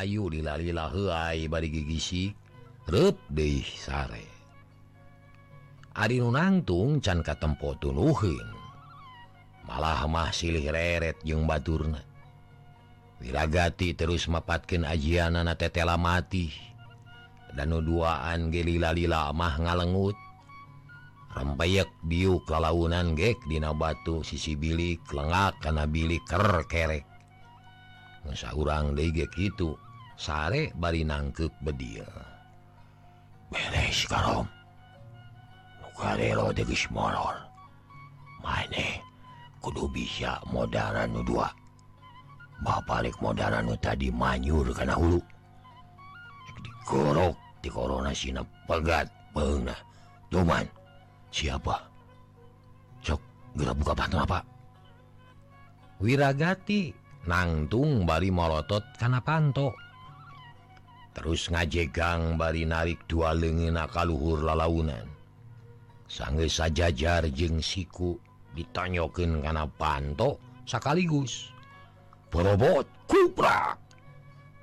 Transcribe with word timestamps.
Ayu 0.00 0.32
dilalilah 0.32 0.96
gigi 1.68 2.24
sare. 3.76 4.24
Ari 5.92 6.24
nunangtung 6.24 7.04
can 7.04 7.20
ka 7.20 7.36
tempo 7.36 7.76
tuluhin 7.76 8.48
malahmah 9.68 10.32
silih 10.32 10.72
reret 10.72 11.20
jeung 11.20 11.44
Baturna. 11.44 12.00
Wiragati 13.20 13.92
terus 13.92 14.24
mepatkan 14.32 14.88
ajianana 14.88 15.52
tetela 15.60 16.00
mati. 16.00 16.48
Dan 17.52 17.76
nuduaan 17.76 18.48
gelila-lila 18.48 19.28
mah 19.36 19.60
ngalengut. 19.60 20.16
Rempeyek 21.36 21.92
biuk 22.08 22.48
lalaunan 22.48 23.12
gek 23.12 23.36
dina 23.44 23.76
batu 23.76 24.24
sisi 24.24 24.56
bilik 24.56 25.04
lengak 25.12 25.60
karena 25.60 25.84
bilik 25.84 26.24
ker 26.24 26.64
kerek. 26.64 27.04
Nusa 28.24 28.56
urang 28.56 28.96
dege 28.96 29.28
gitu 29.36 29.76
sare 30.20 30.68
bari 30.76 31.00
nangkep 31.00 31.48
bedil. 31.64 32.04
Kudu 39.60 39.84
bisa 39.92 40.40
modern 40.52 41.24
dua. 41.24 41.48
Balik 42.60 43.16
modern 43.24 43.72
tadi 43.80 44.12
manyur 44.12 44.68
karena 44.76 44.96
hulu. 44.96 45.20
Digorok 46.60 47.36
di 47.64 47.68
Corona 47.72 48.12
Sinap 48.12 48.44
pegat 48.68 49.08
pena 49.32 49.72
cuman 50.28 50.64
siapa? 51.32 51.76
Sok 53.00 53.20
gerak 53.56 53.76
buka 53.80 53.92
pantan 53.96 54.24
apa? 54.28 54.40
Wiragati 56.00 56.92
nangtung 57.28 58.04
bari 58.08 58.28
molotot 58.32 58.84
karena 58.96 59.20
pantok 59.20 59.72
terus 61.12 61.50
ngajegang 61.50 62.38
bari 62.38 62.64
narik 62.64 63.02
dua 63.10 63.34
lengen 63.34 63.78
kaluhur 63.90 64.42
lalaunan. 64.44 65.06
Sangge 66.10 66.50
sajajar 66.50 67.30
jeng 67.30 67.62
siku 67.62 68.18
ditanyokin 68.54 69.38
karena 69.42 69.62
panto 69.78 70.42
sekaligus 70.66 71.54
perobot 72.30 72.86
kupra 73.06 73.78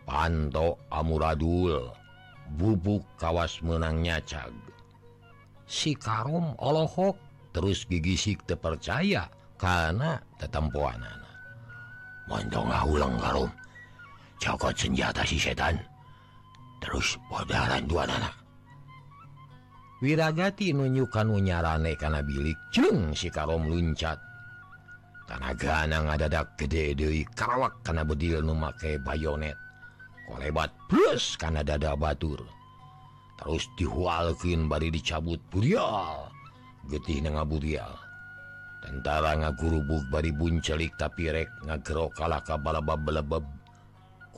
panto 0.04 0.76
amuradul 0.92 1.88
bubuk 2.59 3.04
kawas 3.16 3.64
menang 3.64 4.04
nyacag. 4.04 4.52
Si 5.67 5.95
karom 5.95 6.56
olohok 6.59 7.16
terus 7.52 7.88
gigisik 7.88 8.44
terpercaya 8.48 9.28
karena 9.59 10.20
tetempuan 10.39 11.00
anak 11.00 11.28
montong 12.28 12.70
ulang 12.88 13.16
karom. 13.17 13.52
Cokot 14.38 14.76
senjata 14.78 15.26
si 15.26 15.39
setan. 15.42 15.80
terus 16.81 17.17
padaran 17.30 17.86
dua 17.89 18.06
anak 18.06 18.47
Wiragati 19.97 20.78
nunjukkan 20.78 21.25
unyarane 21.25 21.97
karena 21.97 22.22
bilik. 22.22 22.53
Jeng 22.70 23.17
si 23.17 23.33
karom 23.33 23.66
luncat. 23.66 24.22
Karena 25.25 25.58
ganang 25.58 26.05
adadak 26.05 26.53
gede 26.53 26.94
Dewi 26.94 27.25
Karawak 27.33 27.81
karena 27.81 28.05
bedil 28.05 28.45
make 28.45 29.02
bayonet. 29.02 29.58
Kolebat 30.30 30.70
plus 30.86 31.33
karena 31.42 31.66
dada 31.66 31.98
Batur. 31.98 32.45
Terus 33.42 33.66
dihualkin 33.81 34.70
bari 34.70 34.94
dicabut 34.94 35.42
burial. 35.50 36.30
Getih 36.94 37.25
nga 37.25 37.42
burial. 37.42 37.98
Tentara 38.86 39.33
ngagurubuk 39.33 40.05
bari 40.14 40.30
buncelik 40.30 40.93
tapi 41.02 41.33
rek 41.33 41.49
ngagero 41.66 42.14
kalaka 42.14 42.54
balabab 42.54 43.02
belebeb 43.02 43.43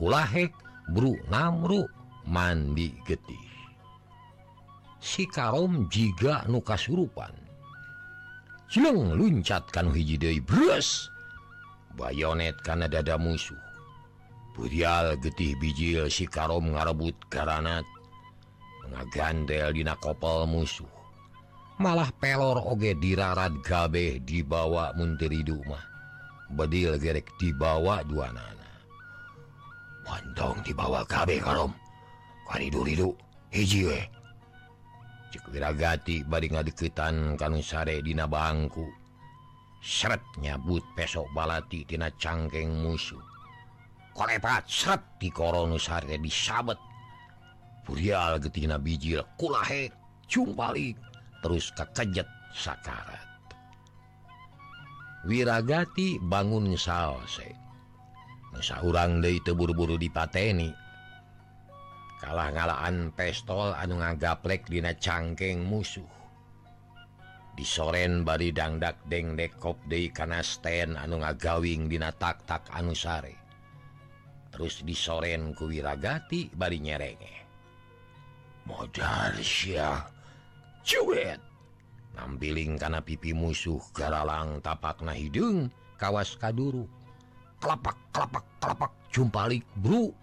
kulahek 0.00 0.56
bru 0.88 1.20
namruk. 1.28 1.99
mandi 2.30 2.94
getih. 3.02 3.50
Si 5.02 5.26
kaum 5.26 5.90
jika 5.90 6.46
nukasurupan 6.46 7.34
Cileng 8.70 9.18
luncatkan 9.18 9.90
deui 9.90 10.38
bres. 10.38 11.10
Bayonet 11.98 12.54
karena 12.62 12.86
dada 12.86 13.18
musuh. 13.18 13.58
Budial 14.54 15.18
getih 15.18 15.58
bijil 15.58 16.06
si 16.06 16.30
karom 16.30 16.78
ngarebut 16.78 17.18
karanat 17.26 17.82
ngagandel 18.86 19.74
dina 19.74 19.98
kopel 19.98 20.46
musuh. 20.46 20.86
Malah 21.82 22.14
pelor 22.22 22.62
oge 22.62 22.94
dirarat 22.94 23.58
gabeh 23.66 24.22
dibawa 24.22 24.94
munteri 24.94 25.42
rumah 25.42 25.90
bedil 26.50 26.98
gerek 26.98 27.30
dibawa 27.38 28.02
dua 28.02 28.30
nana 28.34 28.70
Mandong 30.02 30.58
dibawa 30.66 31.06
kabeh 31.06 31.38
karom. 31.38 31.70
Faridu 32.50 32.82
hiji 33.54 33.86
we. 33.86 34.02
Wirragati 35.54 36.26
bad 36.26 36.42
ngadeketan 36.50 37.38
kanung 37.38 37.62
sare 37.62 38.02
dina 38.02 38.26
bangku. 38.26 38.90
Seret 39.78 40.18
nyabut 40.42 40.82
pesok 40.98 41.30
balati 41.30 41.86
tina 41.86 42.10
cangkeng 42.18 42.82
musuh. 42.82 43.22
Kolepat 44.18 44.66
seret 44.66 44.98
di 45.22 45.30
koronu 45.30 45.78
sare 45.78 46.18
disabet. 46.18 46.74
Purial 47.86 48.42
getina 48.42 48.82
bijil 48.82 49.22
kulahe 49.38 49.94
cumpalik 50.26 50.98
terus 51.46 51.70
kekejet 51.78 52.26
sakarat. 52.50 53.30
Wiragati 55.22 56.18
bangun 56.18 56.74
salse 56.74 57.54
Nusa 58.50 58.82
urang 58.82 59.22
deui 59.22 59.38
teu 59.46 59.54
buru-buru 59.54 59.94
dipateni. 59.94 60.89
kalah 62.20 62.52
ngalaan 62.52 63.16
pestol 63.16 63.72
anu 63.72 64.04
ngagaplek 64.04 64.68
dina 64.68 64.92
cangkeng 64.92 65.64
musuh. 65.64 66.06
Disoren 67.56 68.22
bari 68.22 68.52
dangdak 68.52 69.00
deng 69.08 69.34
dekop 69.34 69.80
de 69.88 70.12
kana 70.12 70.44
stand 70.44 71.00
anu 71.00 71.24
ngagawing 71.24 71.88
dina 71.88 72.12
taktak 72.12 72.68
anu 72.76 72.92
sare. 72.92 73.34
Terus 74.52 74.84
di 74.84 74.92
ku 74.92 75.64
kuwiragati 75.64 76.52
bari 76.52 76.78
nyerenge 76.84 77.40
modal 78.70 79.34
cuet. 80.84 81.40
Nampiling 82.14 82.76
karena 82.76 83.00
pipi 83.00 83.34
musuh 83.34 83.80
garalang 83.94 84.62
tapak 84.62 85.02
nah 85.02 85.14
hidung 85.14 85.70
kawas 85.98 86.38
kaduru. 86.38 86.86
Kelapak 87.60 87.96
kelapak 88.14 88.44
kelapak 88.60 88.92
jumpalik 89.12 89.64
bro 89.78 90.14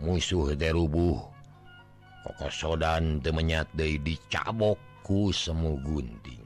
musuh 0.00 0.52
derubuh. 0.56 1.20
Kokosodan 2.26 3.22
temenyat 3.22 3.70
De 3.78 4.02
dicabokku 4.02 5.30
semu 5.30 5.78
gunting. 5.78 6.42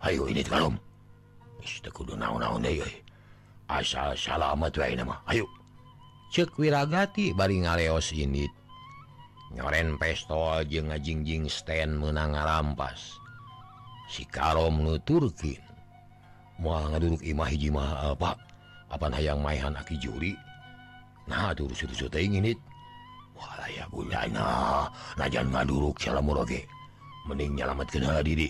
Ayo 0.00 0.30
ini 0.30 0.40
kalau 0.46 0.72
asal 3.68 4.16
salamet 4.16 4.72
Ayo. 5.28 5.44
Cekwiragati 6.32 7.36
bari 7.36 7.64
ngaleos 7.64 8.16
ini. 8.16 8.48
Nyoren 9.52 9.96
pestol 9.96 10.64
je 10.68 10.84
ngajingjing 10.84 11.48
stand 11.48 11.96
menang 12.00 12.36
ngarampas. 12.36 13.16
Si 14.08 14.24
karom 14.28 14.84
nuturkin 14.84 15.60
mau 16.60 16.80
ngaduruk 16.88 17.20
imah 17.24 17.48
hiji 17.48 17.68
maha 17.72 18.12
apa 18.12 18.36
apa 18.88 19.06
hayang 19.12 19.40
maihan 19.40 19.76
aki 19.76 20.00
juri? 20.00 20.32
Nah 21.28 21.52
ngaduruk 25.52 26.00
mending 27.28 27.52
nyalamatkan 27.60 28.24
diri 28.24 28.48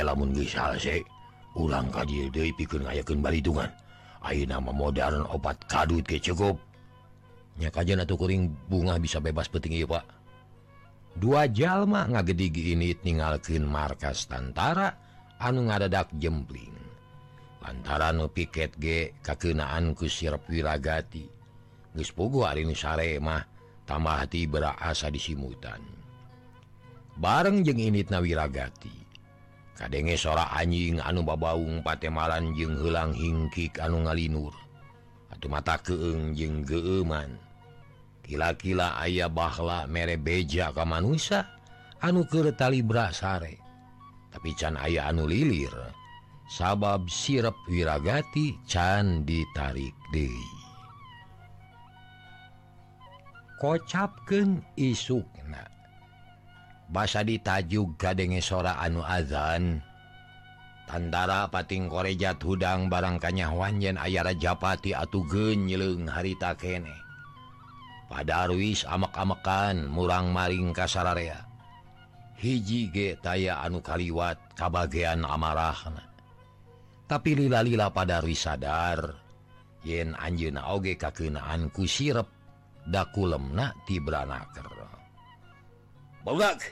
lamun 0.00 0.32
ulang 1.52 1.92
deui 2.32 2.52
pikeun 2.56 2.88
ayakan 2.88 3.20
balitungan. 3.20 3.68
Ayo 4.22 4.46
nama 4.46 4.72
modern 4.72 5.26
obat 5.28 5.58
kadut 5.66 6.06
ke 6.06 6.16
cukupnya 6.16 7.68
kajan 7.68 8.00
atau 8.06 8.16
kuring 8.16 8.48
bunga 8.70 8.96
bisa 8.96 9.18
bebas 9.18 9.50
petinggi 9.50 9.84
Pak. 9.84 10.04
Dua 11.18 11.44
jalma 11.50 12.08
ngagedigi 12.08 12.72
ini 12.72 12.96
tinggalkin 12.96 13.68
markas 13.68 14.24
tentara 14.30 14.96
anu 15.42 15.68
ngadadak 15.68 16.08
jempling. 16.16 16.72
Lantaran 17.60 18.22
piket 18.32 18.74
G 18.80 19.12
kakenaanku 19.20 20.08
sirp 20.08 20.48
wiragati. 20.48 21.41
Gespugu 21.92 22.48
hari 22.48 22.64
ini 22.64 22.72
saremah 22.72 23.44
tambah 23.84 24.24
hati 24.24 24.48
berasa 24.48 25.12
disimutan 25.12 26.02
bareng 27.20 27.60
jeng 27.60 27.76
init 27.76 28.08
nawiragati 28.08 29.02
kadenge 29.76 30.16
sora 30.16 30.48
anjing 30.56 31.02
anu 31.02 31.26
babaung 31.26 31.84
patemaran 31.84 32.54
jeng 32.56 32.78
helang 32.78 33.10
hingkik 33.12 33.82
anu 33.82 34.06
ngalinur. 34.06 34.54
Atau 35.32 35.48
mata 35.50 35.80
keeng 35.80 36.36
jeng 36.38 36.62
geeman. 36.62 37.34
Kila-kila 38.22 39.00
ayah 39.02 39.26
bahla 39.26 39.90
mere 39.90 40.14
beja 40.14 40.70
ka 40.70 40.86
manusia 40.86 41.50
anu 41.98 42.22
ketali 42.28 42.84
brasare. 42.84 43.58
Tapi 44.30 44.54
can 44.54 44.78
ayah 44.78 45.10
anu 45.10 45.26
lilir. 45.26 45.72
Sabab 46.46 47.08
sirep 47.08 47.56
wiragati 47.66 48.54
can 48.68 49.24
ditarik 49.24 49.96
Dewi 50.12 50.61
kocapken 53.62 54.58
isukna. 54.74 55.62
Basa 56.90 57.22
ditajug 57.22 57.94
kadenge 57.94 58.42
sora 58.42 58.82
anu 58.82 59.06
adzan 59.06 59.78
tandara 60.90 61.46
pating 61.46 61.86
korejat 61.86 62.42
hudang 62.42 62.90
barangkanya 62.90 63.54
Wanyen 63.54 64.02
ayara 64.02 64.34
japati 64.34 64.98
atau 64.98 65.22
nyeleng 65.54 66.10
harita 66.10 66.58
kene. 66.58 66.90
Pada 68.10 68.50
Ruis 68.50 68.82
amak-amakan 68.82 69.88
murang 69.88 70.34
maring 70.34 70.74
kasararea. 70.74 71.46
Hiji 72.42 72.90
ge 72.90 73.14
taya 73.22 73.62
anu 73.62 73.78
kaliwat 73.78 74.58
kabagean 74.58 75.22
amarahna. 75.22 76.02
Tapi 77.06 77.38
lila-lila 77.38 77.94
pada 77.94 78.18
sadar 78.34 79.14
yen 79.86 80.18
anjuna 80.18 80.74
oge 80.74 80.98
kakenaan 80.98 81.70
ku 81.70 81.86
sirep. 81.86 82.41
dakulemna 82.88 83.74
tibranaker 83.86 84.66
Bogak 86.22 86.62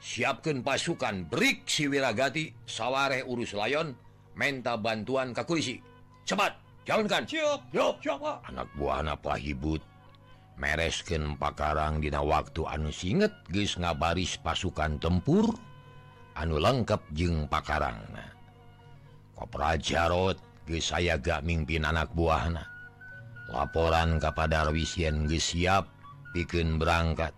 siapkan 0.00 0.64
pasukan 0.64 1.28
Brik 1.28 1.68
Siwiragati 1.68 2.48
sawware 2.64 3.28
urus 3.28 3.52
layon 3.52 3.92
menta 4.32 4.80
bantuan 4.80 5.36
kakulisi 5.36 5.84
cepat 6.24 6.56
jalankan. 6.88 7.28
Anak 8.48 8.68
buana 8.72 9.12
pahibut 9.20 9.84
meresken 10.56 11.36
pakarang 11.36 12.00
dina 12.00 12.24
waktu 12.24 12.64
anu 12.64 12.88
singet 12.88 13.36
guys 13.52 13.76
ngabaris 13.76 14.40
pasukan 14.40 14.96
tempur 14.96 15.52
anu 16.32 16.56
lengkap 16.56 17.04
jeung 17.12 17.44
pakarang 17.44 18.00
koprajarot 19.36 20.40
guys 20.64 20.88
saya 20.88 21.20
gak 21.20 21.44
mimpin 21.44 21.84
anak 21.84 22.08
buahna. 22.16 22.75
laporan 23.50 24.18
kepada 24.18 24.66
Wisien 24.70 25.30
siap 25.30 25.86
bikin 26.34 26.76
berangkat. 26.82 27.32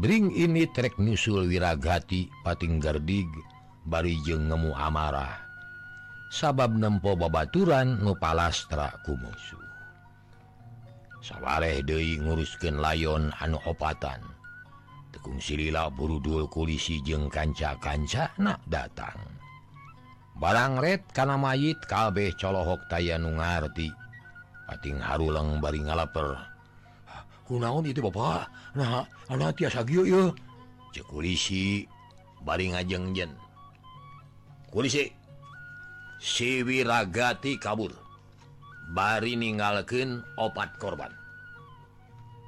Bring 0.00 0.32
ini 0.32 0.64
trek 0.72 0.96
nusul 0.96 1.46
wiragati 1.46 2.28
pating 2.42 2.80
gardig 2.80 3.28
barijeng 3.84 4.48
ngemu 4.48 4.72
amarah. 4.72 5.36
Sabab 6.32 6.72
nempo 6.72 7.12
babaturan 7.12 8.00
nupalastra 8.00 9.04
kumusu. 9.04 9.60
Sawwaeh 11.20 11.84
Dei 11.84 12.16
ngurusken 12.18 12.80
layon 12.80 13.30
anu 13.38 13.60
opatan. 13.68 14.18
Tekung 15.12 15.38
silila 15.38 15.92
burudul 15.92 16.48
kulisi 16.48 17.04
jeng 17.04 17.28
kanca-kanca 17.28 18.32
nak 18.40 18.64
datang. 18.64 19.20
Barang 20.40 20.80
red 20.80 21.04
karena 21.12 21.36
mayit 21.36 21.84
kabeh 21.84 22.32
colohok 22.40 22.88
taya 22.88 23.20
nungarti 23.20 23.92
Ating 24.72 24.98
Harulang 25.04 25.60
bari 25.60 25.84
ngalaper. 25.84 26.40
Naon 27.52 27.84
itu 27.84 28.00
Bapak 28.00 28.48
nah, 28.72 29.04
baring 32.40 32.72
kulisi 34.72 35.04
siwiragati 36.16 37.60
kabur. 37.60 37.92
Bari 38.96 39.36
ningalken 39.36 40.24
opat 40.40 40.80
korban. 40.80 41.12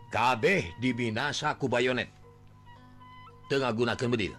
Kabeh 0.08 0.72
dibinasa 0.80 1.60
ku 1.60 1.68
bayonet. 1.68 2.08
Tengah 3.52 3.76
gunakan 3.76 4.08
bedil. 4.08 4.32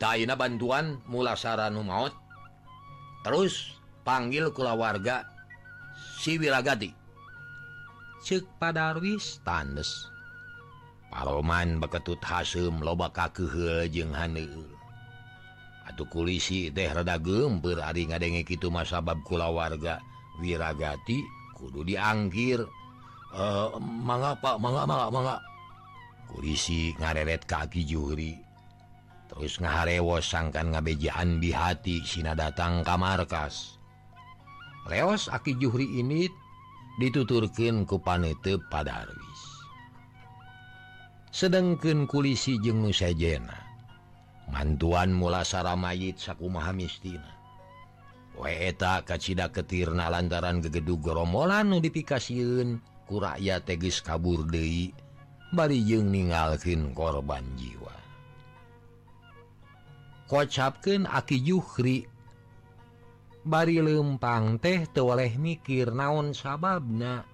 Taina 0.00 0.32
bantuan 0.32 0.96
mula 1.04 1.36
saranu 1.36 1.84
maut 1.84 2.16
terus 3.20 3.76
panggil 4.00 4.48
kulawarga 4.48 5.28
siwiragati 6.20 6.92
cek 8.20 8.44
padarwis 8.60 9.40
tandes 9.40 10.10
Paroman 11.10 11.82
beketut 11.82 12.22
hasem 12.22 12.78
loba 12.86 13.10
kakehel 13.10 13.90
jeung 13.90 14.14
haneu 14.14 14.62
Atuh 15.90 16.06
kulisi 16.06 16.70
teh 16.70 16.86
rada 16.86 17.18
gempeur 17.18 17.82
ari 17.82 18.06
ngadenge 18.06 18.46
kitu 18.46 18.70
masabab 18.70 19.18
kulawarga 19.26 19.98
wiragati 20.38 21.18
kudu 21.58 21.82
dianggir 21.82 22.62
uh, 23.34 23.74
mangapa 23.82 24.54
mangga 24.54 24.86
mangga 24.86 25.08
mangga 25.10 25.36
kulisi 26.30 26.94
ngareret 26.94 27.42
kaki 27.42 27.82
juri 27.82 28.38
terus 29.26 29.58
ngaharewos 29.58 30.30
sangkan 30.30 30.70
ngabejaan 30.70 31.42
bihati 31.42 32.06
sina 32.06 32.38
datang 32.38 32.86
ka 32.86 32.94
markas 32.94 33.79
leos 34.88 35.28
Aki 35.28 35.60
Juhri 35.60 36.00
ini 36.00 36.30
dituturkan 36.96 37.84
ku 37.84 38.00
panete 38.00 38.56
pada 38.72 39.04
Arwis 39.04 39.42
sedangkan 41.30 42.08
kulisi 42.08 42.56
jengu 42.62 42.94
sajena 42.94 43.70
mantuan 44.50 45.14
mula 45.14 45.46
Sara 45.46 45.78
mayit 45.78 46.18
sakumaha 46.18 46.74
mistina. 46.74 47.38
Weta 48.34 49.06
kacita 49.06 49.52
ketirna 49.54 50.10
lantaran 50.10 50.58
gegedu 50.58 50.98
geromolan 50.98 51.70
notifikasiun 51.70 52.82
ku 53.06 53.22
rakyat 53.22 53.66
tegis 53.66 54.02
kabur 54.02 54.46
Dei 54.48 54.90
bari 55.54 55.82
jeng 55.86 56.10
ningalkin 56.10 56.94
korban 56.94 57.46
jiwa. 57.58 57.94
Kocapken 60.30 61.10
Aki 61.10 61.42
Juhri 61.42 62.06
bari 63.44 63.80
lempang 63.80 64.60
teh 64.60 64.84
tewaleh 64.90 65.32
mikir 65.40 65.92
naon 65.96 66.36
sababna 66.36 67.24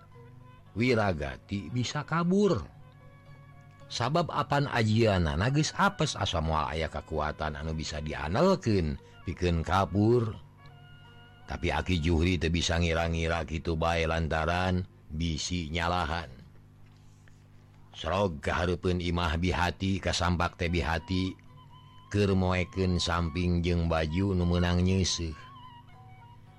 wiragati 0.76 1.72
bisa 1.72 2.04
kabur. 2.06 2.62
Sabab 3.86 4.34
apan 4.34 4.66
ajian 4.66 5.30
nagis 5.30 5.70
apes 5.78 6.18
asam 6.18 6.50
mual 6.50 6.66
aya 6.66 6.90
kekuatan 6.90 7.54
anu 7.54 7.70
bisa 7.70 8.02
dianalken 8.02 8.98
piken 9.22 9.62
kabur. 9.62 10.34
Tapi 11.46 11.70
aki 11.70 12.02
Juhri 12.02 12.42
te 12.42 12.50
bisa 12.50 12.74
ngira-ngira 12.82 13.46
gitu 13.46 13.78
bay 13.78 14.02
lantaran 14.02 14.82
bisi 15.06 15.70
nyalahan. 15.70 16.26
Serog 17.94 18.42
keharpun 18.42 18.98
imah 18.98 19.38
bihati 19.38 20.02
kasampak 20.02 20.58
tebihati 20.58 21.38
Kermoeken 22.06 23.02
samping 23.02 23.66
jeung 23.66 23.90
baju 23.90 24.30
numenang 24.30 24.78
nyesih 24.78 25.45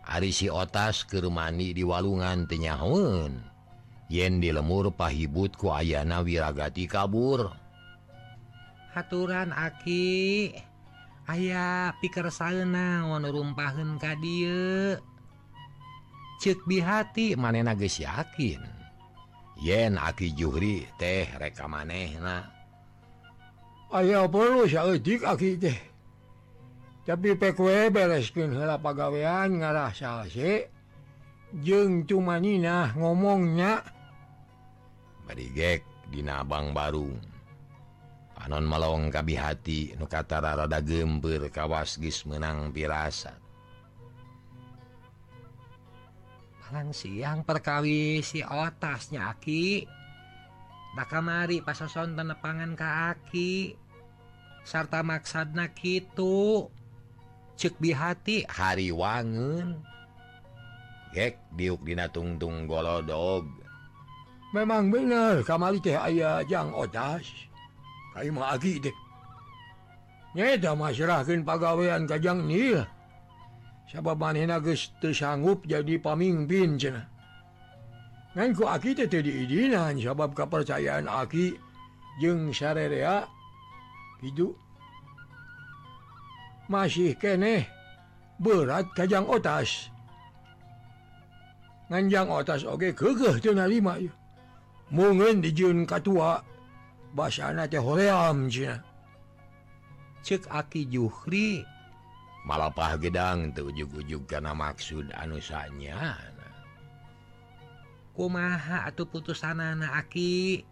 Ari 0.08 0.32
si 0.32 0.48
otas 0.48 1.04
kerumani 1.04 1.76
di 1.76 1.84
walungan 1.84 2.48
tenyahun 2.48 3.44
yen 4.08 4.40
di 4.40 4.56
lemur 4.56 4.96
pahibut 4.96 5.60
ku 5.60 5.68
ayana 5.68 6.24
wiragati 6.24 6.88
kabur. 6.88 7.52
Haturan 8.96 9.52
aki 9.52 10.56
aya 11.28 11.92
pikir 12.00 12.32
sana 12.32 13.04
rumpaun 13.04 14.00
ka 14.00 14.16
die 14.16 14.96
cek 16.40 16.64
dihati 16.64 17.36
manena 17.36 17.76
nages 17.76 18.00
yakin. 18.00 18.64
Yen 19.60 20.00
aki 20.00 20.32
juhri 20.32 20.88
teh 20.96 21.28
reka 21.36 21.68
manehna 21.68 22.48
aya 23.92 24.24
perlu 24.24 24.64
aki 24.72 25.52
teh. 25.60 25.97
tapi 27.08 27.40
PW 27.40 27.88
bereskin 27.88 28.52
hela 28.52 28.76
pagawean 28.84 29.64
ngarah 29.64 29.96
salse 29.96 30.68
jeng 31.64 32.04
cuma 32.04 32.36
Nina 32.44 32.92
ngomongnya. 33.00 33.80
Barigek 35.24 35.88
dina 36.08 36.44
abang 36.44 36.72
baru 36.72 37.12
Anon 38.48 38.64
melong 38.64 39.12
kabi 39.12 39.36
hati 39.36 39.92
nukatara 40.00 40.56
rada 40.56 40.80
gember 40.80 41.52
kawas 41.52 42.00
gis 42.00 42.24
menang 42.24 42.72
pirasat 42.72 43.36
Malang 46.68 46.92
siang 46.92 47.48
perkawi 47.48 48.20
si 48.20 48.44
otasnya 48.44 49.32
Aki. 49.32 49.88
Tak 51.00 51.08
kamari 51.08 51.64
pasosonten 51.64 52.28
nepangan 52.28 52.76
ka 52.76 53.16
Aki. 53.16 53.72
Sarta 54.68 55.00
maksad 55.00 55.56
kitu. 55.72 56.68
cekbi 57.58 57.90
hati 57.92 58.46
hari 58.46 58.94
wangun 58.94 59.82
gek 61.18 61.42
diukdina 61.58 62.06
tungtung 62.14 62.70
golodog. 62.70 63.50
Memang 64.54 64.94
bener 64.94 65.42
kamali 65.44 65.82
teh 65.82 65.98
aya 65.98 66.46
jang 66.46 66.72
otas. 66.72 67.26
Kayu 68.14 68.32
agi 68.38 68.80
deh. 68.80 68.96
Nyata 70.38 70.78
masyarakat 70.78 71.42
pagawean 71.42 72.06
kajang 72.06 72.46
nil. 72.46 72.86
Sabab 73.90 74.22
manehna 74.22 74.62
geus 74.62 74.94
teu 75.02 75.16
sanggup 75.16 75.66
jadi 75.66 75.98
pamimpin 75.98 76.78
cenah. 76.78 77.08
Ngan 78.38 78.54
ku 78.54 78.70
aki 78.70 78.94
teh 78.94 79.10
teu 79.10 79.26
diidinan 79.26 79.98
sabab 79.98 80.38
kapercayaan 80.38 81.10
aki 81.10 81.58
jeung 82.22 82.54
sarerea. 82.54 83.26
Hidup 84.22 84.54
masih 86.70 87.16
kene. 87.16 87.68
Berat 88.38 88.88
kajjang 88.94 89.26
otas. 89.26 89.90
Nganjang 91.88 92.28
otas 92.30 92.68
oke 92.68 92.94
okay, 92.94 94.12
mungkin 94.92 95.42
dijun 95.42 95.88
katua. 95.88 96.44
Bahasa 97.16 97.56
cek 100.28 100.44
aki 100.52 100.92
Juhri. 100.92 101.64
Malapah 102.44 103.00
gedang 103.00 103.56
tuh 103.56 103.72
ujug 103.72 104.04
ujug 104.04 104.24
karena 104.28 104.52
maksud 104.52 105.08
anusanya. 105.16 106.20
Kumaha 108.12 108.90
atau 108.92 109.08
putusan 109.08 109.62
anak 109.62 109.94
aki? 109.94 110.66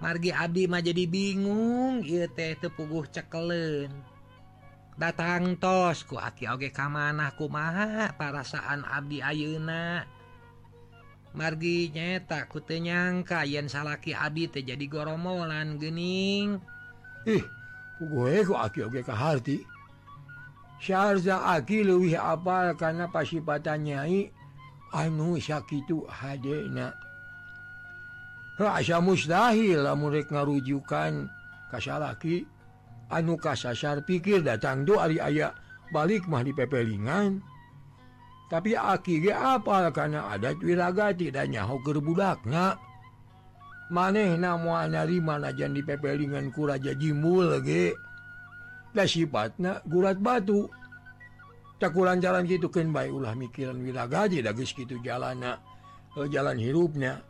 Margi 0.00 0.30
Abdi 0.32 0.64
mah 0.64 0.80
jadi 0.80 1.04
bingung. 1.04 2.00
Ia 2.00 2.28
teh 2.32 2.56
tepuguh 2.56 3.04
cekelen. 3.12 3.92
datang 4.96 5.60
tos 5.60 6.08
ku 6.08 6.16
aki 6.16 6.48
oge 6.48 6.72
kamanahku 6.72 7.52
maha 7.52 8.16
parasaan 8.16 8.84
Abdi 8.84 9.20
Ayeuna. 9.20 10.08
Margi 11.36 11.92
nyeta 11.92 12.48
kutenyangka 12.48 13.44
yen 13.44 13.68
salaki 13.68 14.16
Abdi 14.16 14.48
teh 14.48 14.64
jadi 14.64 14.88
goromolan 14.88 15.76
gening 15.76 16.56
ih 17.28 17.44
gue 18.00 18.34
ku 18.48 18.56
aki 18.56 18.88
oge 18.88 19.04
kaharti 19.04 19.60
Syarza 20.76 21.44
aki 21.56 21.88
leuwih 21.88 22.20
apal 22.20 22.76
karena 22.76 23.08
pasipatan 23.08 23.88
nyai 23.88 24.28
anu 24.92 25.40
sakitu 25.40 26.04
hadena. 26.04 26.92
Asa 28.56 29.00
mustahil 29.00 29.84
lah 29.84 29.96
rek 29.96 30.28
ngarujukan 30.32 31.28
ka 31.72 31.78
salaki. 31.80 32.44
anu 33.10 33.38
kasasar 33.38 34.02
pikir 34.02 34.42
datang 34.42 34.82
do 34.82 34.98
Ari 34.98 35.22
aya 35.22 35.54
balik 35.94 36.26
mah 36.26 36.42
di 36.42 36.52
pepelingan. 36.54 37.42
Tapi 38.46 38.78
aki 38.78 39.26
apal 39.34 39.90
karena 39.90 40.30
adat 40.30 40.62
wirragati 40.62 41.34
dan 41.34 41.50
nyahu 41.50 41.82
gerbudaknya 41.82 42.78
maneh 43.90 44.38
namanyari 44.38 45.18
manajan 45.18 45.74
di 45.74 45.82
pepelingan 45.82 46.54
kuraja 46.54 46.94
Jimul 46.94 47.58
dan 48.96 49.06
sifatnya 49.06 49.82
gurat 49.84 50.18
batu. 50.22 50.70
Takuran 51.76 52.24
jalan 52.24 52.48
gitu 52.48 52.72
kan 52.72 52.88
baik 52.88 53.12
ulah 53.12 53.36
mikiran 53.36 53.76
wirragati 53.84 54.40
dagis 54.40 54.72
gitu 54.72 54.96
jalana 55.04 55.60
eh, 56.16 56.24
jalan 56.32 56.56
hirupnya. 56.56 57.20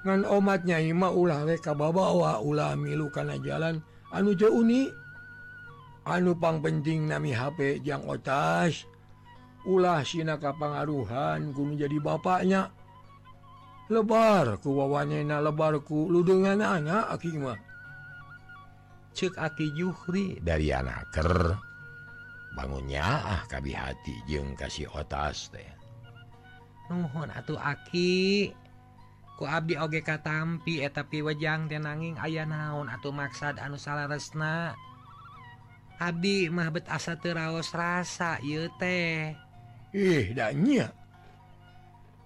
Ngan 0.00 0.24
omatnya 0.24 0.80
Ima 0.80 1.12
ulah 1.12 1.44
reka 1.44 1.76
babawa 1.76 2.40
ulah 2.40 2.72
milu 2.72 3.12
karena 3.12 3.36
jalan. 3.36 3.84
anu 4.14 4.34
Uni? 4.34 4.90
Anupang 6.06 6.64
penting 6.64 7.06
nami 7.06 7.30
HP 7.30 7.84
yang 7.84 8.02
otas. 8.08 8.88
Ulah 9.68 10.00
Sina 10.00 10.40
kapangaruhan 10.40 11.52
kuno 11.52 11.76
jadi 11.76 12.00
bapaknya. 12.00 12.72
Lebar 13.90 14.56
ku 14.62 14.72
kuwawanena 14.72 15.42
lebarku 15.42 16.08
ludungan 16.08 16.62
anak 16.62 17.10
akimah 17.10 17.70
cek 19.20 19.36
aki 19.36 19.74
Juhri 19.74 20.38
dari 20.40 20.70
anaker 20.70 21.58
bangunnya 22.54 23.04
ah 23.04 23.42
kabi 23.46 23.74
hati 23.74 24.14
jeng 24.24 24.54
kasih 24.56 24.88
otas 24.94 25.50
teh. 25.52 25.66
Nuhun 26.90 27.30
atuh 27.30 27.58
aki. 27.58 28.50
ku 29.40 29.48
Abdi 29.48 29.72
oge 29.80 30.04
katampi 30.04 30.84
tapi 30.92 31.24
wejang 31.24 31.64
tenanging 31.64 32.20
ayah 32.20 32.44
naon? 32.44 32.92
Atau 32.92 33.08
maksad 33.08 33.56
anu 33.56 33.80
salah 33.80 34.04
resna 34.04 34.76
Abdi 35.96 36.52
mahbet 36.52 36.84
asa 36.92 37.16
teraos 37.16 37.72
rasa 37.72 38.36
y 38.44 38.68
teh. 38.76 39.32
Ihdahnya 39.96 40.92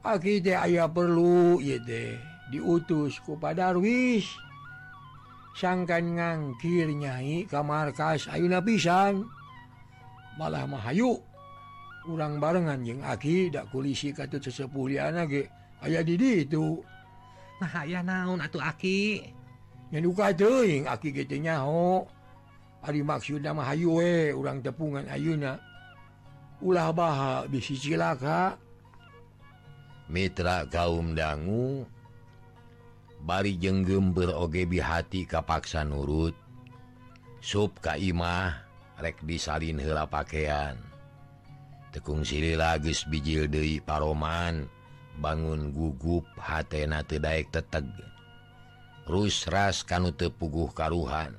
aki 0.03 0.43
teh 0.43 0.59
ayaah 0.59 0.91
perlu 0.91 1.63
yete 1.63 2.19
diutus 2.51 3.23
ku 3.23 3.39
padarwis. 3.39 4.27
Sangkan 5.55 6.19
ngangkir 6.19 6.91
nyai 6.91 7.47
kamar 7.47 7.95
markas 7.95 8.27
Ayuna 8.27 8.59
pisan. 8.59 9.23
Malah 10.35 10.67
Mahayu 10.67 11.15
urang 12.11 12.43
barengan 12.43 12.83
jeung 12.83 13.07
aki 13.07 13.55
dak 13.55 13.71
kulisi 13.71 14.11
katut 14.11 14.43
sesepuh 14.43 14.99
anak 14.99 15.47
aya 15.81 16.03
didi 16.03 16.43
itu 16.45 16.83
nah 17.63 17.85
ya 17.87 18.01
naon 18.03 18.43
atau 18.43 18.59
aki. 18.61 19.31
Duka 19.95 20.35
teing 20.35 20.91
aki 20.91 21.15
nyaho. 21.39 22.03
Hari 22.85 23.01
maksud 23.01 23.41
nama 23.41 23.65
haywe 23.65 24.35
urang 24.37 24.61
tepungan 24.61 25.09
Ayuna 25.09 25.57
ulah 26.61 26.91
baha 26.91 27.47
bisi 27.49 27.79
cilaka. 27.79 28.59
Mitra 30.11 30.69
kaum 30.69 31.17
dangu 31.17 31.89
bari 33.25 33.57
jenggem 33.57 34.13
berogebi 34.13 34.83
hati 34.83 35.25
kapaksa 35.25 35.87
nurut. 35.87 36.37
Sub 37.41 37.77
Kaimah 37.81 38.67
rek 39.01 39.21
disalin 39.25 39.81
hela 39.81 40.05
pakaian 40.09 40.77
tekung 41.95 42.27
siri 42.27 42.59
lagis 42.59 43.07
bijil 43.07 43.47
Dei 43.47 43.79
Paroman. 43.79 44.67
bangun 45.19 45.71
gugup 45.71 46.25
hatna 46.39 47.03
Tedaik 47.07 47.51
teteg. 47.51 47.87
Rusras 49.05 49.85
kanu 49.85 50.17
tepuguh 50.17 50.73
karuhan. 50.73 51.37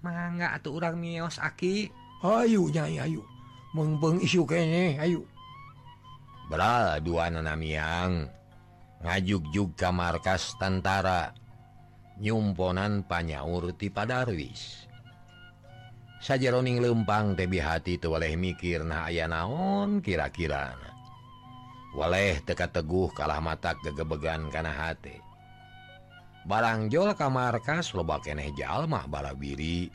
Mangga 0.00 0.56
atau 0.56 0.80
orang 0.80 0.96
mios 0.96 1.36
aki. 1.36 1.92
Ayu 2.20 2.68
nyai 2.72 3.00
Ayu. 3.00 3.22
Mengbeng 3.76 4.20
isu 4.20 4.44
kene 4.48 4.96
Ayu. 4.96 5.24
Beral 6.48 6.98
dua 7.04 7.30
nanamiang 7.30 8.26
ngajuk-juk 9.04 9.76
ka 9.76 9.92
markas 9.92 10.56
tentara. 10.56 11.32
Nyumponan 12.20 13.08
panyaur 13.08 13.72
ti 13.76 13.88
padarwis 13.88 14.90
sajaroning 16.20 16.84
lempang 16.84 17.32
tebi 17.32 17.58
hati 17.58 17.96
tuh 17.96 18.20
oleh 18.20 18.36
mikir 18.36 18.84
nah 18.84 19.08
aya 19.08 19.24
naon 19.24 20.04
kira-kira? 20.04 20.76
waleh 21.96 22.38
teka 22.46 22.70
teguh 22.70 23.10
kalah 23.10 23.42
mata 23.42 23.74
kegebegan 23.78 24.48
karena 24.48 24.70
hati 24.70 25.18
barangjol 26.46 27.12
kamarkas 27.18 27.92
loba 27.92 28.22
keeh 28.22 28.52
jalma 28.56 29.04
balabiri 29.04 29.90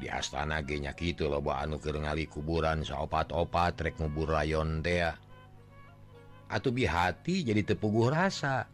di 0.00 0.08
astana 0.08 0.64
genya 0.64 0.96
gitu 0.96 1.28
loba 1.28 1.60
anu 1.60 1.76
kengali 1.76 2.24
kuburan 2.24 2.80
sopat-opat 2.80 3.76
trek 3.76 3.94
ngubur 4.00 4.32
rayon 4.32 4.80
teh. 4.80 5.12
Atu 6.48 6.72
bi 6.72 6.88
hati 6.88 7.44
jadi 7.44 7.62
tepuguh 7.62 8.08
rasa. 8.08 8.64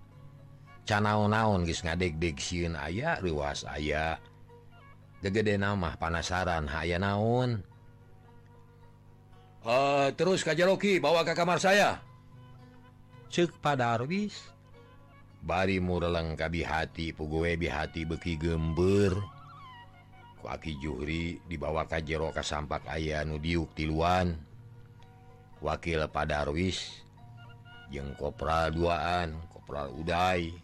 Canaon-naon 0.87 1.67
geus 1.67 1.83
ngadek-dek 1.83 2.39
siun 2.39 2.79
aya 2.79 3.19
riwas 3.19 3.67
aya. 3.67 4.23
Gegede 5.19 5.59
namah 5.59 5.99
panasaran 5.99 6.71
haya 6.71 7.03
naon? 7.03 7.67
Uh, 9.67 10.15
terus 10.15 10.47
Kajaroki 10.47 11.03
bawa 11.03 11.27
ke 11.27 11.35
kamar 11.35 11.59
saya. 11.59 11.99
Cek 13.27 13.59
pada 13.59 13.99
bari 15.43 15.83
mureleng 15.83 16.39
kabi 16.39 16.63
hati 16.63 17.11
pugoebi 17.11 17.67
hati 17.67 18.07
beki 18.07 18.39
gember. 18.39 19.11
Kuaki 20.39 20.79
juri 20.79 21.43
dibawa 21.51 21.83
ka 21.91 21.99
jero 21.99 22.31
ka 22.31 22.47
sampak 22.47 22.87
aya 22.87 23.27
nudiuk 23.27 23.75
tiluan. 23.75 24.39
Wakil 25.59 26.07
pada 26.15 26.47
Arwis 26.47 27.03
jeng 27.91 28.15
kopral 28.15 28.71
duaan 28.71 29.35
kopral 29.51 29.91
Uday 29.99 30.55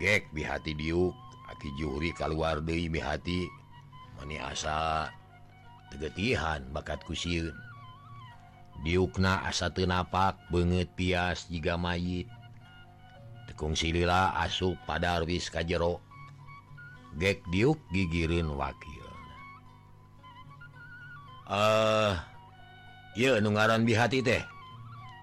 gek 0.00 0.32
bihati 0.32 0.72
diuk 0.72 1.12
aki 1.50 1.68
juri 1.76 2.14
keluar 2.16 2.64
Dewi 2.64 2.88
bihati 2.88 3.44
mani 4.16 4.40
asa 4.40 5.10
tegetihan 5.92 6.64
bakat 6.72 7.00
kusiun. 7.04 7.54
Diukna 8.86 9.42
asa 9.42 9.72
tenapak 9.74 10.38
banget 10.54 10.86
pias 10.94 11.50
jika 11.50 11.74
mayit. 11.74 12.30
Tekung 13.50 13.74
silila 13.74 14.36
asup 14.38 14.78
pada 14.86 15.18
wis 15.24 15.50
kajjero 15.50 15.98
gek 17.16 17.40
diuk 17.50 17.80
gigirin 17.90 18.52
wakil. 18.52 19.06
Eh 21.48 22.14
uh, 23.16 23.38
nungaran 23.40 23.88
bihati 23.88 24.20
teh. 24.20 24.44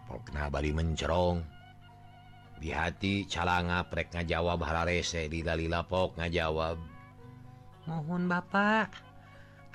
Pokna 0.09 0.49
bari 0.49 0.73
mencerong. 0.73 1.45
Bihati 2.57 3.29
calanga 3.29 3.85
prek 3.85 4.09
ngajawab 4.09 4.63
hararese 4.65 5.29
di 5.29 5.45
dalilapok 5.45 6.17
ngajawab. 6.17 6.81
Mohon 7.85 8.23
Bapak. 8.25 9.04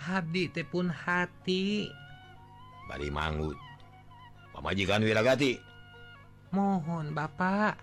Abdi 0.01 0.49
Tepun 0.49 0.89
hati. 0.89 1.93
Bari 2.89 3.13
manggut 3.13 3.57
pamajikan 4.57 5.05
Wiragati 5.05 5.71
mohon 6.51 7.15
Bapak. 7.15 7.79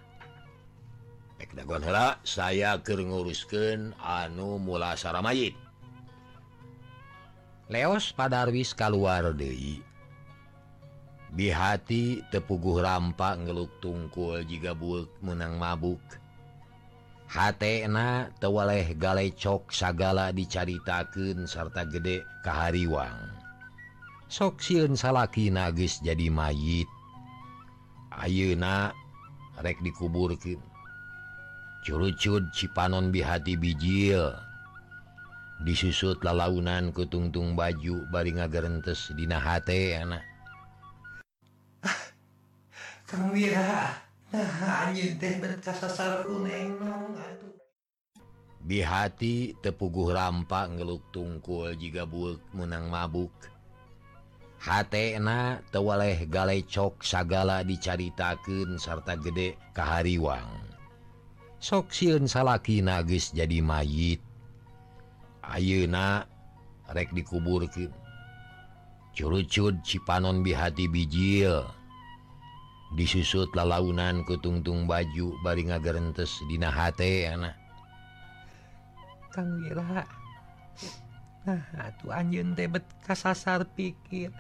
Hela, 1.38 2.20
saya 2.26 2.82
ke 2.82 2.98
nguruskeun 2.98 3.96
anu 3.98 4.60
mulasara 4.60 5.24
mayit. 5.24 5.56
Leos 7.72 8.12
padarwis 8.12 8.74
keluar 8.74 9.32
deui. 9.34 9.82
Di 11.34 11.48
hati 11.52 12.24
tepuguh 12.34 12.82
rampak 12.82 13.44
ngeluk 13.44 13.70
tungkul 13.84 14.44
jika 14.48 14.74
bu 14.74 15.06
menang 15.20 15.60
mabuk. 15.60 16.00
hatna 17.28 18.32
tewaleh 18.40 18.96
galecok 18.96 19.72
sagala 19.72 20.32
dicaritaken 20.32 21.48
sarta 21.48 21.84
gede 21.84 22.24
kehariwang 22.42 23.38
soksiun 24.28 25.00
salaki 25.00 25.48
nagis 25.48 26.04
jadi 26.04 26.28
mayit. 26.28 26.88
Ayeuna 28.12 28.92
rek 29.64 29.80
dikuburkan 29.82 30.60
curucud 31.88 32.52
cipanon 32.52 33.10
bihati 33.10 33.56
bijil. 33.56 34.36
Disusut 35.58 36.22
lalaunan 36.22 36.94
ke 36.94 37.10
tungtung 37.10 37.58
baju 37.58 38.06
bari 38.14 38.38
ngagerentes 38.38 39.10
dina 39.18 39.42
hate 39.42 39.98
anak 39.98 40.22
ah, 41.82 42.02
Kang 43.10 43.34
Wira. 43.34 44.07
di 48.68 48.84
hati 48.84 49.56
tepuguh 49.64 50.12
rampa 50.12 50.68
ngeluk 50.68 51.08
tungkul 51.16 51.72
jika 51.80 52.04
bulk 52.04 52.44
menang 52.52 52.92
mabuk. 52.92 53.32
Hatna 54.58 55.62
tewaleh 55.72 56.28
galecok 56.28 57.00
sagala 57.06 57.62
dicaritaken 57.64 58.82
sarta 58.82 59.16
gede 59.16 59.56
kehariwang 59.72 60.68
soksiun 61.58 62.30
salaki 62.30 62.86
nagis 62.86 63.34
jadi 63.34 63.62
mayit. 63.62 64.22
Ayeuna 65.42 66.28
rek 66.92 67.16
dikuburkan 67.16 67.90
curucud 69.16 69.82
Cipanon 69.82 70.44
bihati 70.44 70.86
bijil. 70.92 71.64
disusut 72.96 73.52
lalaunan 73.52 74.24
ke 74.24 74.40
tungtung 74.40 74.88
baju 74.88 75.36
baring 75.44 75.76
gerentes 75.84 76.40
dinahT 76.48 77.02
anak 77.28 77.58
nah, 81.46 81.64
Anjun 82.10 82.58
tebet 82.58 82.84
kasasar 83.06 83.64
pikir. 83.78 84.34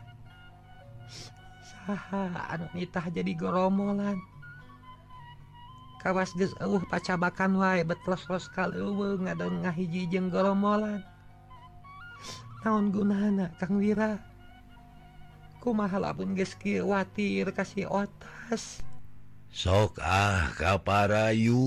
Sahaanitah 1.87 3.07
jadi 3.13 3.31
goromolan 3.37 4.19
kawas 5.97 6.35
uh 6.37 6.83
pacabakan 6.87 7.57
wae 7.57 7.81
betlos-los 7.83 8.47
kalau 8.53 9.17
ngadon 9.17 9.65
ngahiji 9.65 10.07
jeng 10.07 10.29
goromolan 10.29 11.03
naon 12.63 12.91
gunana 12.91 13.51
Kang 13.59 13.79
Wira? 13.79 14.19
mahalapun 15.65 16.35
gewati 16.35 17.41
kasih 17.51 17.89
otas. 17.89 18.85
Sok 19.51 19.97
ah 20.03 20.53
kaparayun 20.53 21.57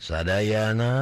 Sadayana. 0.00 0.96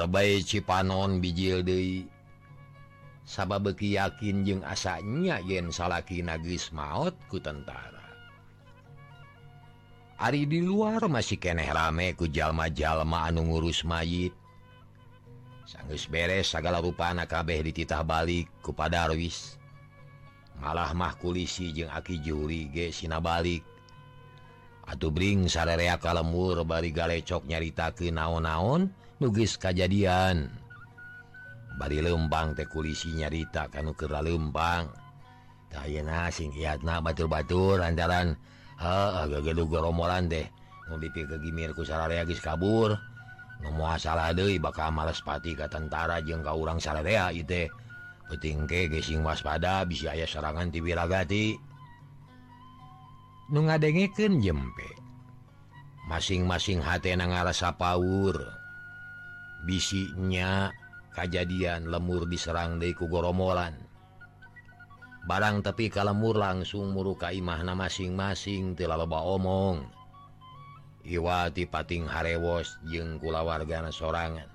lebay 0.00 0.40
Cipanon 0.40 1.20
bijil 1.20 1.60
De 1.60 2.08
sababa 3.28 3.70
beki 3.70 4.00
yakin 4.00 4.42
jeung 4.48 4.64
asanya 4.64 5.38
yen 5.44 5.68
salaki 5.68 6.24
nagis 6.24 6.72
maut 6.72 7.12
ku 7.28 7.36
tentara. 7.36 8.00
Ari 10.20 10.48
di 10.48 10.64
luar 10.64 11.04
masih 11.08 11.36
keneh 11.36 11.68
rame 11.68 12.16
ku 12.16 12.28
jalma-jalma 12.28 13.28
anu 13.28 13.44
ngurus 13.52 13.84
mayit. 13.84 14.32
Sanggus 15.68 16.10
beres 16.10 16.50
segala 16.50 16.82
rupa 16.82 17.14
anakabeh 17.14 17.62
dititah 17.70 18.02
balik 18.02 18.50
kepada 18.58 19.06
Darwis 19.06 19.60
malah 20.60 20.92
mah 20.92 21.16
kulisi 21.16 21.72
jeung 21.72 21.88
aki 21.88 22.20
juri 22.20 22.68
ge 22.68 22.92
sina 22.92 23.16
balik. 23.22 23.64
Atuh 24.90 25.14
bring 25.14 25.46
sarerea 25.46 25.96
kalemur 26.02 26.66
bari 26.66 26.90
galecok 26.90 27.46
nyarita 27.46 27.94
ke 27.94 28.10
naon-naon. 28.10 28.99
nugis 29.20 29.60
kejadian 29.60 30.48
bari 31.76 32.00
lembang 32.00 32.56
teh 32.56 32.64
kulisi 32.64 33.16
nyarita 33.16 33.68
kan 33.68 33.92
kera 33.96 34.20
lembang. 34.24 34.88
Tayena 35.70 36.26
sing 36.34 36.50
hiatna 36.50 36.98
batur-batur 36.98 37.78
lantaran 37.78 38.34
ha 38.82 39.22
agak-agak 39.22 39.70
goromolan 39.70 40.26
deh 40.26 40.44
dipik 40.90 41.30
ke 41.30 41.36
gimirku 41.38 41.86
sararea 41.86 42.26
geus 42.26 42.42
kabur. 42.42 42.98
Nu 43.62 43.70
salah 44.00 44.34
deui 44.34 44.58
bakal 44.58 44.90
males 44.90 45.22
pati 45.22 45.54
ka 45.54 45.70
tentara 45.70 46.18
jeung 46.24 46.42
ka 46.42 46.56
urang 46.56 46.82
sararea 46.82 47.30
ieu 47.30 47.46
teh. 47.46 47.70
Penting 48.26 48.66
geus 48.66 49.06
sing 49.06 49.22
waspada 49.22 49.86
bisa 49.86 50.10
aya 50.10 50.26
serangan 50.26 50.74
ti 50.74 50.82
wiragati. 50.82 51.54
Nu 53.54 53.62
ngadengekeun 53.68 54.42
jempe. 54.42 54.90
Masing-masing 56.10 56.82
hatena 56.82 57.30
ngarasa 57.30 57.78
paur 57.78 58.59
bisinya 59.64 60.72
kejadian 61.12 61.90
lemur 61.90 62.24
diserang 62.24 62.80
Deku 62.80 63.10
Goromolan. 63.10 63.76
Barang 65.28 65.60
tapi 65.60 65.92
kalau 65.92 66.16
lemur 66.16 66.40
langsung 66.40 66.96
murukaimahna 66.96 67.76
masing-masing 67.76 68.72
tilaba 68.72 69.20
omong. 69.20 69.84
Iwati 71.04 71.68
pating 71.68 72.08
harewos 72.08 72.80
jengkula 72.88 73.44
wargana 73.44 73.92
sorangan. 73.92 74.48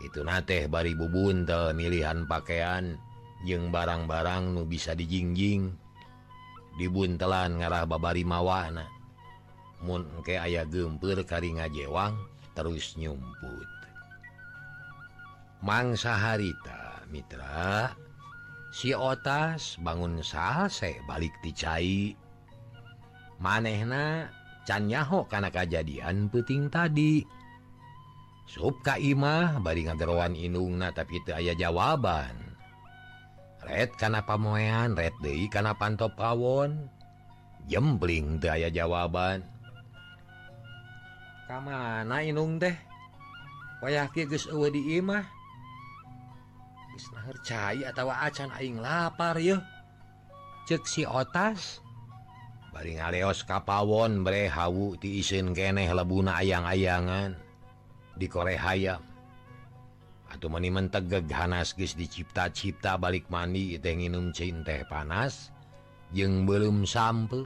Itu 0.00 0.24
nateh 0.24 0.68
bari 0.68 0.92
bubuntel 0.96 1.72
milihan 1.76 2.28
pakaian 2.28 2.96
jeng 3.44 3.68
barang-barang 3.68 4.52
nu 4.52 4.64
bisa 4.64 4.96
dijingjing. 4.96 5.72
Dibuntelan 6.80 7.60
ngarah 7.60 7.86
babari 7.86 8.26
mawana 8.26 8.94
mun 9.84 10.08
engke 10.16 10.40
aya 10.40 10.64
gempur 10.64 11.20
kari 11.28 11.60
ngajewang 11.60 12.16
terus 12.56 12.96
nyumput. 12.96 13.73
mangsa 15.64 16.12
harita 16.12 17.00
Mitra. 17.08 17.96
Si 18.68 18.92
otas 18.92 19.80
bangun 19.80 20.20
salse 20.20 21.00
balik 21.08 21.32
dicai 21.40 22.12
manehna 23.40 24.28
cannyaho 24.68 25.24
karena 25.24 25.48
kejadian 25.48 26.28
peting 26.28 26.68
tadi. 26.68 27.24
Subka 28.44 29.00
Imah 29.00 29.56
bari 29.64 29.88
ngagerwan 29.88 30.36
inungna 30.36 30.92
tapi 30.92 31.16
itu 31.16 31.32
aya 31.32 31.56
jawaban. 31.56 32.36
Red 33.64 33.96
karena 33.96 34.20
pamoean 34.20 34.92
red 34.92 35.16
Day 35.24 35.48
karena 35.48 35.72
pantop 35.72 36.12
pawon 36.20 36.92
jembling 37.64 38.36
daya 38.36 38.68
aya 38.68 38.84
jawaban. 38.84 39.40
Kam 41.48 41.72
mana 41.72 42.20
inung 42.20 42.60
teh? 42.60 42.76
Wayah 43.80 44.12
di 44.12 45.00
Imah? 45.00 45.43
Bisharcatawa 46.94 48.22
acan 48.22 48.54
aing 48.54 48.78
lapar 48.78 49.42
yuk 49.42 49.58
ceksi 50.70 51.02
otas. 51.02 51.82
Baring 52.70 53.02
aleos 53.02 53.42
kapawon 53.42 54.22
bre 54.22 54.46
hawu 54.46 54.94
diisin 54.94 55.50
keneh 55.50 55.90
lebuna 55.90 56.38
ayang-ayangan. 56.38 57.34
Di 58.14 58.30
Korea 58.30 58.62
hayam 58.62 59.02
atau 60.30 60.50
menimen 60.50 60.90
tegeg 60.90 61.30
hanas 61.30 61.74
guys 61.78 61.94
dicipta-cipta 61.94 62.98
balik 62.98 63.30
mandi 63.30 63.78
teh 63.78 63.94
nginum 63.94 64.34
cin 64.34 64.66
teh 64.66 64.82
panas 64.86 65.50
jeung 66.14 66.46
belum 66.46 66.86
sampe. 66.86 67.42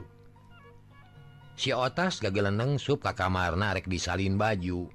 Si 1.57 1.73
otas 1.73 2.21
gageleneng 2.21 2.77
sup 2.77 3.01
ka 3.01 3.17
kamar 3.17 3.57
narek 3.57 3.89
disalin 3.89 4.37
baju. 4.37 4.89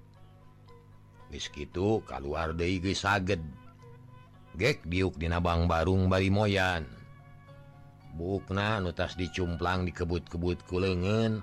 Geus 1.34 1.50
gitu 1.50 2.06
keluar 2.06 2.54
deui 2.54 2.78
geus 2.78 3.02
saged. 3.02 3.42
gek 4.54 4.86
diuk 4.86 5.18
di 5.18 5.26
nabang 5.26 5.66
Barung 5.66 6.06
Bali 6.06 6.30
Moyan. 6.30 6.86
Bukna 8.14 8.78
nutas 8.78 9.18
dicumplang 9.18 9.82
dikebut-kebut 9.90 10.62
ku 10.70 10.78
lengen 10.78 11.42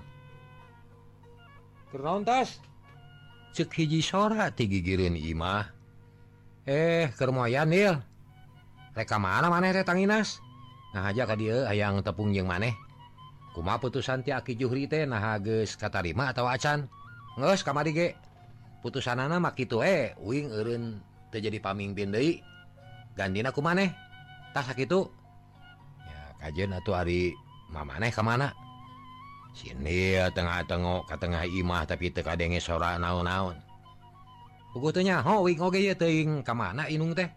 kerontas 1.92 2.64
cek 3.52 3.68
hiji 3.76 4.00
sora 4.00 4.48
tigigirin 4.48 5.12
imah. 5.12 5.68
Eh 6.64 7.12
kermoyan 7.12 7.76
il 7.76 8.00
reka 8.96 9.20
mana 9.20 9.52
maneh 9.52 9.76
tetanginas 9.76 10.40
nah 10.96 11.08
aja 11.08 11.28
ka 11.28 11.36
dia 11.36 11.68
ayang 11.68 12.00
tepung 12.00 12.32
jeung 12.32 12.48
maneh. 12.48 12.72
Kuma 13.52 13.76
putusan 13.76 14.24
ti 14.24 14.32
aki 14.32 14.56
juhri 14.56 14.88
teh 14.88 15.04
nah 15.04 15.36
geus 15.36 15.76
katarima 15.76 16.32
atau 16.32 16.48
acan? 16.48 16.88
Nges 17.36 17.60
kamari 17.60 17.92
ge. 17.92 18.08
Putusanana 18.80 19.36
mah 19.36 19.52
kitu 19.52 19.84
eh. 19.84 20.16
Uing 20.24 20.48
eureun 20.48 21.04
teu 21.28 21.44
jadi 21.44 21.60
pamimpin 21.60 22.08
deui. 22.08 22.40
gandin 23.16 23.48
aku 23.48 23.60
maneh 23.60 23.92
tak 24.52 24.76
itu 24.78 25.08
kajjan 26.42 26.74
atau 26.74 26.92
hari 26.98 27.32
Maeh 27.72 28.12
kemana 28.12 28.52
sini 29.56 30.20
tengah-tengok 30.32 31.08
ke 31.08 31.16
tengah 31.16 31.44
Imah 31.48 31.88
tapi 31.88 32.12
teka 32.12 32.36
denge 32.36 32.60
sora 32.60 33.00
naon-naonnya 33.00 33.60
ke 36.44 36.52
mana 36.56 36.88
Inung 36.88 37.12
teh? 37.12 37.28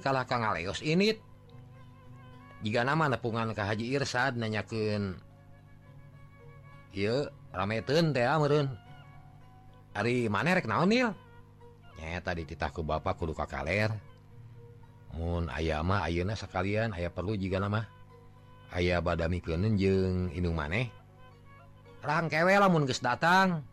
Kalah 0.00 0.24
Kangos 0.24 0.80
ini 0.84 1.12
jika 2.64 2.80
nama 2.84 3.08
nepungan 3.08 3.52
ke 3.52 3.60
Haji 3.60 3.92
Irsad 3.92 4.40
nanyaken 4.40 5.20
rame 7.52 7.76
hari 9.96 10.28
ah, 10.28 10.32
manerek 10.32 10.64
naonil 10.68 11.12
nyata 11.96 12.36
dititahku 12.36 12.84
Bapak 12.84 13.16
kudu 13.16 13.32
ka 13.32 13.48
Kaler 13.48 13.92
Moon 15.16 15.48
ayama 15.48 16.04
ayeuna 16.04 16.36
sekalian 16.36 16.92
aya 16.92 17.08
perlu 17.08 17.32
jika 17.36 17.56
nama 17.56 17.88
ayaah 18.76 19.00
badami 19.00 19.40
kenenjeng 19.40 20.28
Inung 20.36 20.52
maneh. 20.52 20.92
Rangkewe 22.04 22.54
lamun 22.60 22.84
geus 22.84 23.00
datang. 23.00 23.64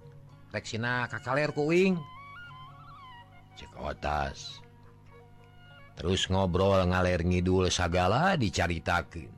Reksina 0.55 1.09
Kaler 1.09 1.51
kuing 1.51 1.99
cek 3.59 3.73
otas. 3.77 4.63
Terus 5.93 6.25
ngobrol 6.25 6.89
ngaler 6.89 7.21
ngidul 7.21 7.69
sagala 7.69 8.33
dicaritakeun. 8.33 9.29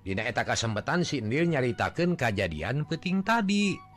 Dina 0.00 0.24
eta 0.24 0.46
kasempatan 0.46 1.02
sindir 1.02 1.44
nyaritakan 1.44 2.14
kejadian 2.14 2.86
peting 2.86 3.26
tadi. 3.26 3.89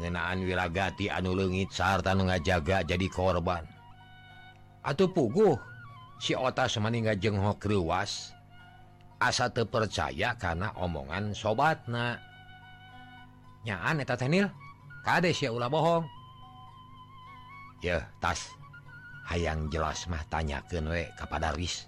ngenaan 0.00 0.40
wilagati 0.44 1.12
anu 1.12 1.36
leungit 1.36 1.68
sarta 1.72 2.16
nu 2.16 2.28
ngajaga 2.28 2.86
jadi 2.86 3.06
korban. 3.12 3.64
Atuh 4.82 5.10
puguh 5.10 5.58
si 6.16 6.32
ota 6.32 6.70
semeninggal 6.70 7.18
jenghok 7.18 7.66
ruas 7.68 8.32
asa 9.22 9.46
terpercaya 9.52 10.34
karena 10.40 10.74
omongan 10.74 11.36
sobatna. 11.36 12.18
Nyaan 13.62 14.02
eta 14.02 14.18
tenil 14.18 14.50
kades 15.06 15.38
ya 15.38 15.54
ulah 15.54 15.70
bohong? 15.70 16.04
Ya 17.82 18.02
tas. 18.18 18.50
Hayang 19.22 19.70
jelas 19.70 20.10
mah 20.10 20.22
tanyakan 20.26 20.90
we 20.90 21.06
kepada 21.14 21.54
Riz. 21.54 21.86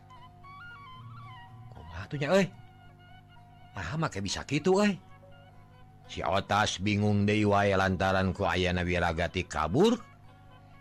Kumaha 1.74 2.06
tuh 2.06 2.18
nya 2.22 2.30
euy? 2.30 2.46
Maha 3.74 3.98
make 3.98 4.22
bisa 4.22 4.46
gitu 4.46 4.78
euy? 4.78 4.94
si 6.08 6.20
otas 6.20 6.80
bingung 6.82 7.24
lantaran 7.26 8.32
ku 8.36 8.44
aya 8.44 8.72
Nawiragati 8.72 9.44
kabur 9.48 9.98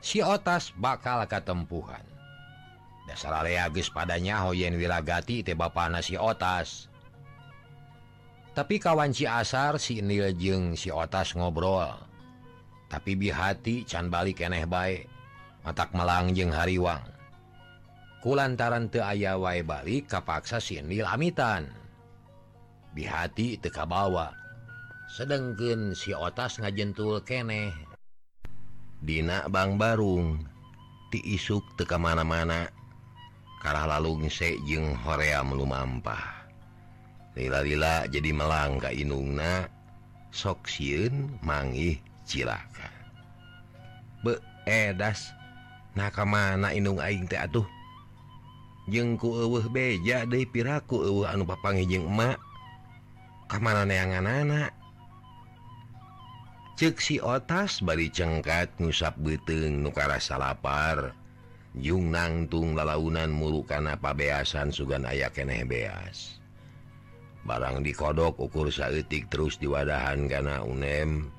si 0.04 0.20
otas 0.20 0.76
bakal 0.76 1.24
ketempuhan 1.28 2.14
dasar 3.04 3.44
reagis 3.44 3.92
padanya 3.92 4.44
Hoyen 4.48 4.80
Wiragati 4.80 5.44
teba 5.44 5.70
si 6.02 6.16
otas. 6.16 6.88
Tapi 8.54 8.78
kawanci 8.78 9.26
asar 9.26 9.82
si 9.82 10.00
Nil 10.02 10.34
jeung 10.38 10.78
si 10.78 10.94
otas 10.94 11.34
ngobrol. 11.34 11.90
Tapi 12.90 13.18
bihati 13.18 13.82
can 13.90 14.14
balik 14.14 14.46
eneh 14.46 14.70
baik 14.70 15.10
matak 15.66 15.90
melangjeng 15.98 16.54
hariwang. 16.54 17.02
Lantaran 18.24 18.88
te 18.88 19.04
aya 19.04 19.36
wae 19.36 19.66
balik 19.66 20.08
kapaksa 20.08 20.62
si 20.64 20.80
Nil 20.80 21.04
amitan. 21.04 21.68
Bihati 22.94 23.58
teka 23.58 23.84
kabawa. 23.84 24.43
sedengkeun 25.12 25.98
si 25.98 26.16
otas 26.16 26.60
ngajentul 26.60 27.24
keneh. 27.24 27.74
Dina 29.04 29.52
Bang 29.52 29.76
Barung 29.76 30.48
tiisuk 31.12 31.76
te 31.76 31.84
kemana-mana 31.84 32.72
karah 33.60 33.86
lalu 33.86 34.26
ngise 34.26 34.60
jeung 34.64 34.96
Korea 35.04 35.44
melumampah 35.44 36.44
lila-lila 37.36 38.06
jadi 38.08 38.32
melangka 38.32 38.94
inungna 38.94 39.68
sok 40.32 40.66
sieun 40.70 41.38
mangih 41.44 42.00
cilaka. 42.24 42.90
Beedas 44.24 45.30
eh, 45.30 45.36
nah 46.00 46.10
kemana 46.10 46.72
inung 46.72 46.98
aing 47.04 47.28
teh 47.28 47.38
atuh? 47.38 47.68
Jengku 48.88 49.40
eueuh 49.40 49.68
beja 49.72 50.28
deui 50.28 50.44
piraku 50.44 51.04
eueuh 51.08 51.28
anu 51.28 51.48
papangi 51.48 51.88
jeung 51.88 52.08
emak. 52.08 52.40
Kamana 53.48 53.86
neangan 53.86 54.28
anak? 54.28 54.83
ceksi 56.74 57.22
otas 57.22 57.82
bari 57.86 58.10
cengkat 58.10 58.74
ngusap 58.82 59.18
beteng 59.22 59.82
nukarasa 59.82 60.38
lapar. 60.38 61.14
Jung 61.74 62.14
nangtung 62.14 62.78
lalaunan 62.78 63.34
murukana 63.34 63.98
pabeasan 63.98 64.70
sugan 64.70 65.10
aya 65.10 65.34
keneh 65.34 65.66
beas. 65.66 66.38
Barang 67.44 67.82
dikodok 67.82 68.38
ukur 68.38 68.70
saetik 68.70 69.26
terus 69.34 69.58
diwadahan 69.58 70.30
gana 70.30 70.62
unem 70.62 71.34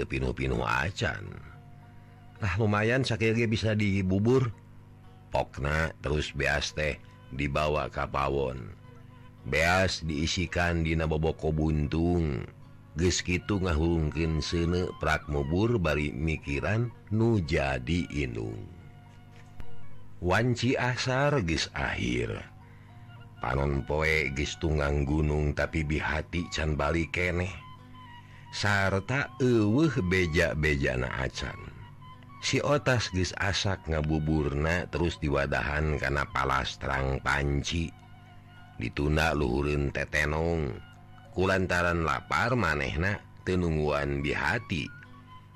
tepinu-pinu 0.00 0.64
acanlah 0.64 2.54
lumayan 2.56 3.04
sakit 3.04 3.36
bisa 3.46 3.76
dibubur. 3.76 4.48
Pokna 5.28 5.92
terus 6.00 6.32
beas 6.32 6.72
teh 6.72 6.96
dibawa 7.30 7.86
kapawon 7.92 8.80
beas 9.46 10.04
diisikan 10.04 10.84
di 10.84 10.92
boboko 10.96 11.52
buntung. 11.52 12.44
gitu 12.98 13.62
ngahungkin 13.62 14.42
sene 14.42 14.90
prakmobur 14.98 15.78
bari 15.78 16.10
mikiran 16.10 16.90
nu 17.14 17.38
jadi 17.38 18.06
inung. 18.10 18.66
Wanci 20.20 20.76
asar 20.76 21.40
gis 21.46 21.70
akhir. 21.72 22.44
Panon 23.40 23.80
poe 23.88 24.28
gis 24.36 24.60
tunggang 24.60 25.08
gunung 25.08 25.56
tapi 25.56 25.80
bihati 25.80 26.44
can 26.52 26.76
balik 26.76 27.16
keneh. 27.16 27.52
Sarta 28.52 29.32
eueuh 29.40 29.94
beja-bejana 30.04 31.08
acan. 31.24 31.56
Si 32.44 32.60
otas 32.60 33.08
gis 33.14 33.32
asak 33.40 33.86
ngabuburna 33.88 34.90
terus 34.92 35.16
diwadahan 35.22 35.96
karena 35.96 36.26
palas 36.28 36.76
terang 36.76 37.22
panci. 37.24 37.88
Ditunda 38.76 39.32
luhureun 39.32 39.88
tetenong. 39.88 40.89
kulantaran 41.40 42.04
lapar 42.04 42.52
manehna 42.52 43.16
tenungguan 43.48 44.20
bihati 44.20 44.84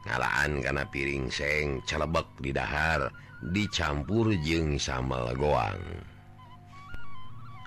ngalaan 0.09 0.65
karena 0.65 0.89
piring 0.89 1.29
seng 1.29 1.85
celebek 1.85 2.25
didhahar 2.41 3.13
dicampur 3.53 4.33
jeng 4.41 4.81
sama 4.81 5.37
goang. 5.37 5.77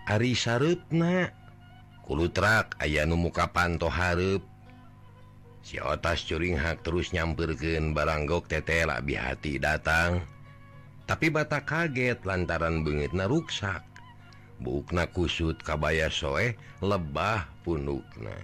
Ari 0.10 0.34
Sarutna 0.34 1.30
kulutrak 2.10 2.74
aya 2.82 3.06
nu 3.06 3.22
muka 3.22 3.54
panto 3.54 3.86
Harep 3.86 4.42
si 5.62 5.78
otas 5.78 6.26
curing 6.26 6.58
hak 6.58 6.82
terus 6.82 7.14
nyampirken 7.14 7.94
baranggok 7.94 8.50
tetelak 8.50 9.06
bihati 9.06 9.62
datang. 9.62 10.26
Tapi 11.06 11.30
bata 11.30 11.62
kaget 11.62 12.26
lantaran 12.26 12.82
banget 12.82 13.14
naruksak. 13.14 13.86
bukna 14.62 15.06
kusut 15.10 15.62
kabaya 15.62 16.10
soe 16.10 16.58
lebah 16.82 17.46
punukna. 17.62 18.36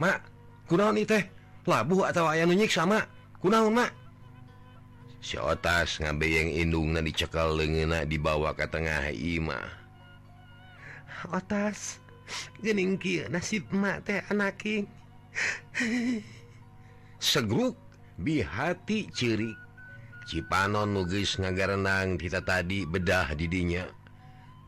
Mak 0.00 0.24
kunaon 0.70 1.02
teh 1.02 1.26
labuh 1.66 2.08
atau 2.08 2.30
aya 2.30 2.46
nunyik 2.48 2.72
sama 2.72 3.04
kunaon 3.42 3.74
mak 3.74 3.92
si 5.20 5.36
otas 5.36 6.00
ngabeyeng 6.00 6.48
indungna 6.56 7.04
dicekal 7.04 7.52
lengena 7.52 8.08
dibawa 8.08 8.56
ke 8.56 8.64
tengah 8.64 9.12
imah 9.12 9.68
otas 11.28 12.00
gening 12.64 12.96
kieu 12.96 13.28
nasib 13.28 13.68
mak 13.74 14.08
teh 14.08 14.24
anaking 14.32 14.88
segruk 17.20 17.76
bihati 18.16 19.12
ciri 19.12 19.52
Cipanon 20.30 20.94
nugis 20.94 21.42
ngagarenang 21.42 22.14
kita 22.14 22.38
tadi 22.46 22.86
bedah 22.86 23.34
didinya. 23.34 23.82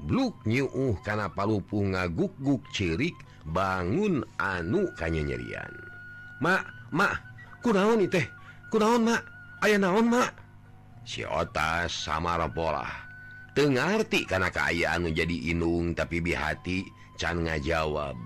Bluknyiuh 0.02 0.98
kana 1.06 1.30
palupu 1.30 1.82
ngaguk-guk 1.82 2.62
cirik 2.74 3.14
bangun 3.46 4.26
anu 4.38 4.90
kanya 4.98 5.22
nyerian 5.22 5.74
Makmak 6.42 7.22
kunaon 7.62 8.02
teh 8.10 8.26
kunaon 8.70 9.06
Mak 9.06 9.22
aya 9.62 9.78
naon 9.78 10.10
Mak 10.10 10.34
siota 11.06 11.86
samapola 11.86 12.86
kana 13.52 14.02
karena 14.24 14.48
keayaan 14.48 15.12
menjadi 15.12 15.52
inung 15.52 15.92
tapi 15.92 16.24
bihati 16.24 16.88
can 17.20 17.44
ngajawab. 17.44 18.16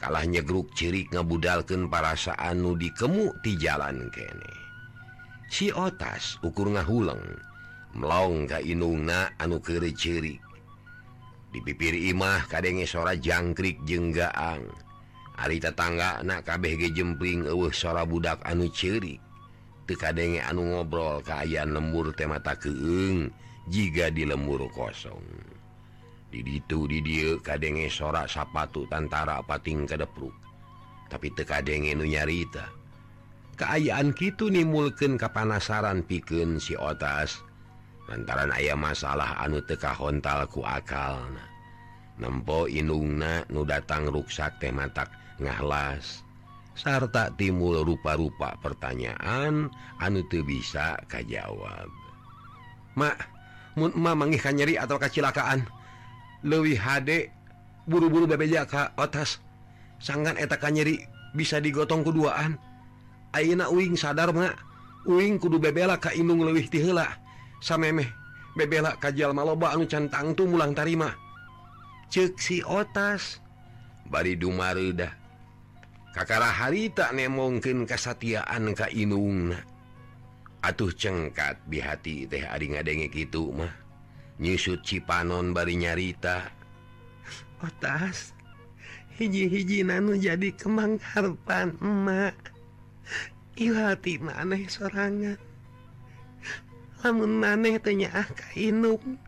Kalah 0.00 0.26
nyegruk 0.26 0.74
cirik 0.74 1.12
ngebudalkan 1.14 1.86
parasaan 1.86 2.58
nu 2.58 2.74
dikemu 2.74 3.30
di 3.46 3.54
jalan 3.54 4.10
kene. 4.10 4.54
Siotas 5.46 6.40
ukur 6.42 6.72
ngahuleng 6.74 7.22
melong 7.94 8.50
ka 8.50 8.58
inungna 8.58 9.30
anu 9.38 9.62
kere 9.62 9.94
cirik. 9.94 10.49
dipipir 11.50 11.94
Imah 11.94 12.46
kadenge 12.46 12.86
sora 12.86 13.18
jangkrik 13.18 13.82
jenggaang 13.86 14.66
Ari 15.40 15.56
tetangga 15.56 16.20
anak 16.20 16.44
KBG 16.44 16.92
jempling 16.92 17.48
uh 17.48 17.72
sora 17.72 18.04
budak 18.04 18.44
anu 18.44 18.68
ciri 18.68 19.16
tekadenge 19.88 20.38
anu 20.44 20.76
ngobrol 20.76 21.24
keayaan 21.24 21.72
lembur 21.72 22.12
temata 22.12 22.54
keung 22.54 23.32
jika 23.66 24.12
di 24.12 24.22
lembur 24.28 24.68
kosong. 24.70 25.24
Did 26.30 26.46
itu 26.46 26.86
did 26.86 27.02
dia 27.02 27.34
kadenge 27.42 27.90
sorak 27.90 28.30
sapatu 28.30 28.86
tantara 28.86 29.42
pating 29.42 29.88
kedepruk 29.88 30.36
tapi 31.10 31.32
tekadenge 31.34 31.90
nu 31.96 32.06
nyarita. 32.06 32.70
Keayaan 33.58 34.14
Kitu 34.14 34.52
nimulken 34.52 35.18
kapanasaran 35.18 36.06
piken 36.06 36.62
si 36.62 36.78
otas. 36.78 37.42
lantaran 38.10 38.50
ayah 38.58 38.74
masalah 38.74 39.38
anu 39.38 39.62
teka 39.62 39.94
hontalku 39.94 40.66
akal 40.66 41.30
nempo 42.18 42.66
inungna 42.66 43.46
nu 43.48 43.62
datang 43.62 44.10
ruksak 44.10 44.58
tematak 44.58 45.08
ngalas. 45.38 46.26
Sarta 46.80 47.28
timbul 47.34 47.82
rupa-rupa 47.82 48.56
pertanyaan 48.62 49.68
anu 50.00 50.24
tuh 50.32 50.40
bisa 50.46 50.96
kajjawab 51.10 51.90
Makma 52.96 54.12
mengihkan 54.16 54.56
nyeri 54.56 54.80
atau 54.80 54.96
kecelakaan 54.96 55.66
Lewi 56.40 56.78
HD 56.78 57.28
buru-buru 57.84 58.24
bebeja 58.24 58.64
Ka 58.64 58.96
atas 58.96 59.44
sanggan 60.00 60.40
etakan 60.40 60.78
nyeri 60.78 61.04
bisa 61.36 61.60
digotong 61.60 62.00
keduaan 62.00 62.56
Aina 63.36 63.68
Uing 63.68 63.98
sadar 63.98 64.32
Mak 64.32 64.56
Uing 65.04 65.36
kudu 65.36 65.60
bebela 65.60 66.00
ka 66.00 66.16
inung 66.16 66.40
lewih 66.48 66.64
tila 66.70 67.12
samemeh 67.60 68.08
bebela 68.56 68.96
kajjal 68.98 69.30
maloba 69.36 69.72
anu 69.76 69.86
cantang 69.86 70.34
tuh 70.34 70.48
mulang 70.48 70.74
tarima. 70.74 71.14
Ceksi 72.10 72.66
otas. 72.66 73.38
Bari 74.10 74.34
dumarda 74.34 75.14
kakara 76.10 76.50
hari 76.50 76.90
tak 76.90 77.14
mungkin 77.30 77.86
kesatiaan 77.86 78.74
ka 78.74 78.90
inung 78.90 79.54
atuh 80.60 80.90
cengkat 80.90 81.56
di 81.70 81.78
hati 81.78 82.26
teh 82.26 82.42
ari 82.42 82.74
ngadenge 82.74 83.06
gitu 83.14 83.54
mah. 83.54 83.70
Nyusut 84.40 84.82
cipanon 84.82 85.54
bari 85.54 85.78
nyarita. 85.78 86.50
Otas 87.60 88.34
hiji-hiji 89.20 89.84
nanu 89.84 90.16
jadi 90.16 90.48
kemang 90.56 90.96
harapan 90.96 91.76
emak 91.78 92.36
ilah 93.60 93.94
maneh 94.24 94.64
sorangan. 94.64 95.49
lamun 97.00 97.40
aneh 97.40 97.80
tanya 97.80 98.12
ah 98.12 98.28
Kainung 98.28 99.18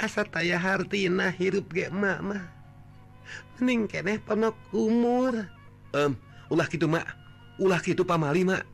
asa 0.00 0.24
taya 0.24 0.56
hartina 0.56 1.28
hirup 1.28 1.68
ge 1.74 1.92
mama. 1.92 2.48
Mending 3.58 3.90
keneh 3.90 4.18
penok 4.22 4.56
umur. 4.72 5.44
Em 5.92 6.12
um, 6.12 6.12
ulah 6.48 6.68
gitu 6.70 6.88
mak 6.88 7.04
ulah 7.60 7.80
gitu 7.84 8.06
pamali 8.06 8.46
mak 8.46 8.64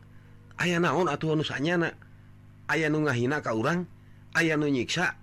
ayah 0.62 0.78
naon 0.78 1.10
atuh 1.10 1.34
anu 1.34 1.42
sanyana 1.42 1.90
ayah 2.70 2.86
nu 2.92 3.02
ngahina 3.02 3.42
ka 3.42 3.50
urang? 3.56 3.90
Ayah 4.34 4.54
nu 4.54 4.70
nyiksa? 4.70 5.18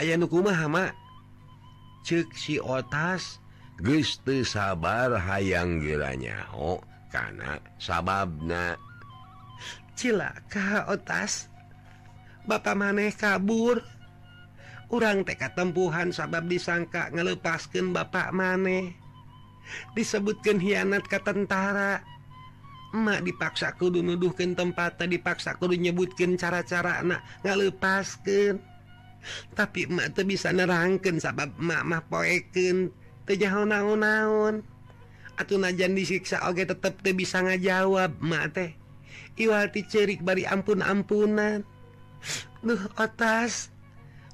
Ayah 0.00 0.16
nu 0.16 0.28
kumaha 0.28 0.68
mak 0.68 0.96
cek 2.08 2.32
si 2.34 2.56
otas 2.58 3.42
Guste 3.82 4.46
sabar 4.46 5.10
hayang 5.16 5.82
geranyaho 5.82 6.78
karena 7.10 7.58
sababna. 7.82 8.78
Cilaka 9.98 10.86
otas 10.86 11.51
Bapak 12.46 12.74
maneh 12.74 13.14
kabur. 13.14 13.82
Urang 14.92 15.24
teka 15.24 15.56
tempuhan 15.56 16.12
sabab 16.12 16.50
disangka 16.50 17.08
ngelepaskan 17.14 17.96
Bapak 17.96 18.34
maneh. 18.34 18.92
Disebutkan 19.96 20.58
hianat 20.58 21.06
ke 21.06 21.16
tentara. 21.22 22.02
Emak 22.92 23.24
dipaksa 23.24 23.72
kudu 23.80 24.04
nuduhkan 24.04 24.52
tempat 24.52 25.00
dipaksa 25.00 25.56
kudu 25.56 25.80
nyebutkan 25.80 26.36
cara-cara 26.36 27.00
anak 27.00 27.24
ngalepaskan 27.40 28.60
tapi 29.54 29.86
emak 29.86 30.18
tuh 30.18 30.26
bisa 30.26 30.50
nerangkan 30.50 31.22
sabab 31.22 31.54
emak 31.58 31.82
mah 31.86 32.02
poeken 32.10 32.90
tejauh 33.26 33.66
naon-naon. 33.66 34.66
Atuh 35.38 35.56
najan 35.56 35.96
disiksa 35.96 36.44
oke 36.44 36.66
tetep 36.66 37.00
tuh 37.00 37.14
bisa 37.14 37.40
ngajawab 37.40 38.18
emak 38.20 38.44
teh. 38.52 38.70
Iwati 39.38 39.88
cerik 39.88 40.20
bari 40.20 40.44
ampun-ampunan. 40.44 41.64
Duh 42.62 42.78
atas 42.94 43.74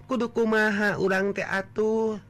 kudu 0.04 0.28
kumaha 0.32 1.00
urang 1.00 1.32
teh 1.32 1.44
atuh. 1.44 2.20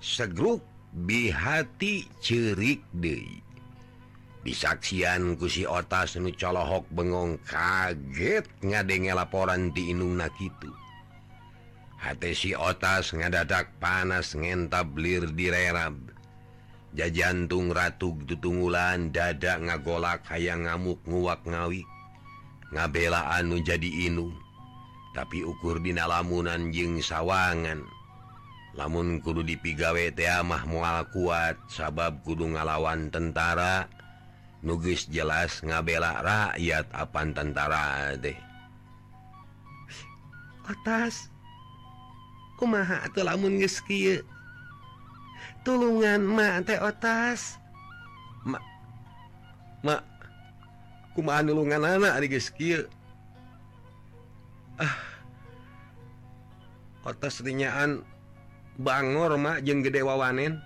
Segruk 0.00 0.62
bihati 0.94 2.08
cirik 2.22 2.82
deui. 2.94 3.42
Disaksian 4.40 5.36
kusi 5.36 5.68
otas 5.68 6.16
nu 6.16 6.32
colohok 6.32 6.88
bengong 6.88 7.36
kaget 7.44 8.48
ngadenge 8.64 9.12
laporan 9.12 9.68
di 9.76 9.92
inungna 9.92 10.32
Hate 12.00 12.32
si 12.32 12.56
otas 12.56 13.12
ngadadak 13.12 13.76
panas 13.76 14.32
ngentablir 14.32 15.28
direrab 15.36 16.00
jajantung 16.96 17.70
ratuk 17.70 18.26
tutunggulan 18.26 19.14
dada 19.14 19.60
ngagolak 19.60 20.26
hayang 20.26 20.66
ngamuk 20.66 20.98
nguwak 21.06 21.44
ngawi. 21.46 21.86
Ngabelaan 22.70 23.50
nu 23.50 23.58
jadi 23.62 24.08
inung. 24.08 24.34
tapi 25.10 25.42
ukur 25.42 25.82
dina 25.82 26.06
lamunan 26.06 26.70
jeng 26.70 27.02
sawangan. 27.02 27.82
Lamun 28.78 29.18
kudu 29.18 29.42
dipigawe 29.42 30.14
teamah 30.14 30.62
mual 30.70 31.02
kuat 31.10 31.58
sabab 31.66 32.22
kudu 32.22 32.54
ngalawan 32.54 33.10
tentara 33.10 33.90
nugis 34.62 35.10
jelas 35.10 35.58
ngabela 35.66 36.22
rakyat 36.22 36.86
apa 36.94 37.20
tentara 37.34 38.14
deh 38.20 38.38
atas 40.70 41.26
kumaha 42.54 43.02
atau 43.02 43.26
lamun 43.26 43.58
geus 43.58 43.82
kieu? 43.82 44.22
Tulungan 45.66 46.22
mah 46.24 46.62
teh 46.62 46.78
otas 46.78 47.58
ma 48.46 48.62
mak 49.82 50.06
kumaha 51.18 51.42
nulungan 51.42 51.82
anak 51.82 52.22
di 52.22 52.28
kieu? 52.30 52.86
ah. 54.80 54.94
Bangor 58.80 59.36
mak 59.36 59.60
jeung 59.60 59.84
gede 59.84 60.00
wawanen. 60.00 60.56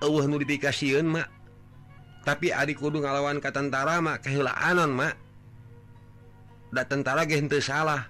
Eueuh 0.00 0.24
nu 0.30 0.38
dipikasieun 0.38 1.10
mak 1.10 1.28
tapi 2.20 2.52
adik 2.52 2.78
kudu 2.78 3.00
ngalawan 3.00 3.40
ke 3.40 3.50
tentara 3.50 3.98
mak 3.98 4.22
kehilaananmak 4.22 5.16
ma. 5.16 5.18
da 6.70 6.86
tentara 6.86 7.26
gente 7.26 7.58
salah. 7.58 8.06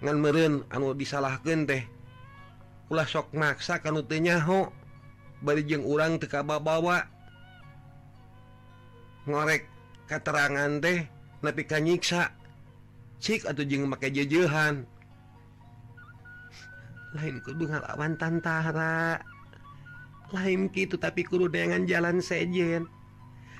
Ngan 0.00 0.18
meren 0.22 0.54
anu 0.72 0.94
disalahkan 0.94 1.66
teh. 1.68 1.84
Ulah 2.88 3.04
sok 3.04 3.36
maksa 3.36 3.84
kanutnyaho 3.84 4.72
barijeng 5.44 5.84
urang 5.84 6.16
tekababawa 6.16 7.04
ngorek 9.28 9.68
keterangan 10.08 10.80
teh 10.80 11.04
napi 11.44 11.62
kanyiksa 11.68 12.37
Cik 13.18 13.50
atau 13.50 13.66
jeng 13.66 13.90
pakai 13.90 14.14
jejehan 14.14 14.86
lain 17.16 17.40
kedungawan 17.40 18.20
tantara. 18.20 19.20
Lain 20.28 20.68
gitu 20.68 21.00
tapi 21.00 21.24
kudu 21.24 21.48
dengan 21.48 21.88
jalan 21.88 22.20
sejen. 22.20 22.84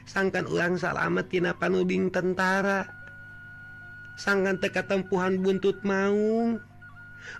Sangkan 0.04 0.44
ulang 0.48 0.76
salamet 0.76 1.32
tina 1.32 1.56
panuding 1.56 2.12
tentara. 2.12 2.84
Sangkan 4.20 4.60
teka 4.60 4.84
tempuhan 4.84 5.40
buntut 5.40 5.80
maung. 5.80 6.60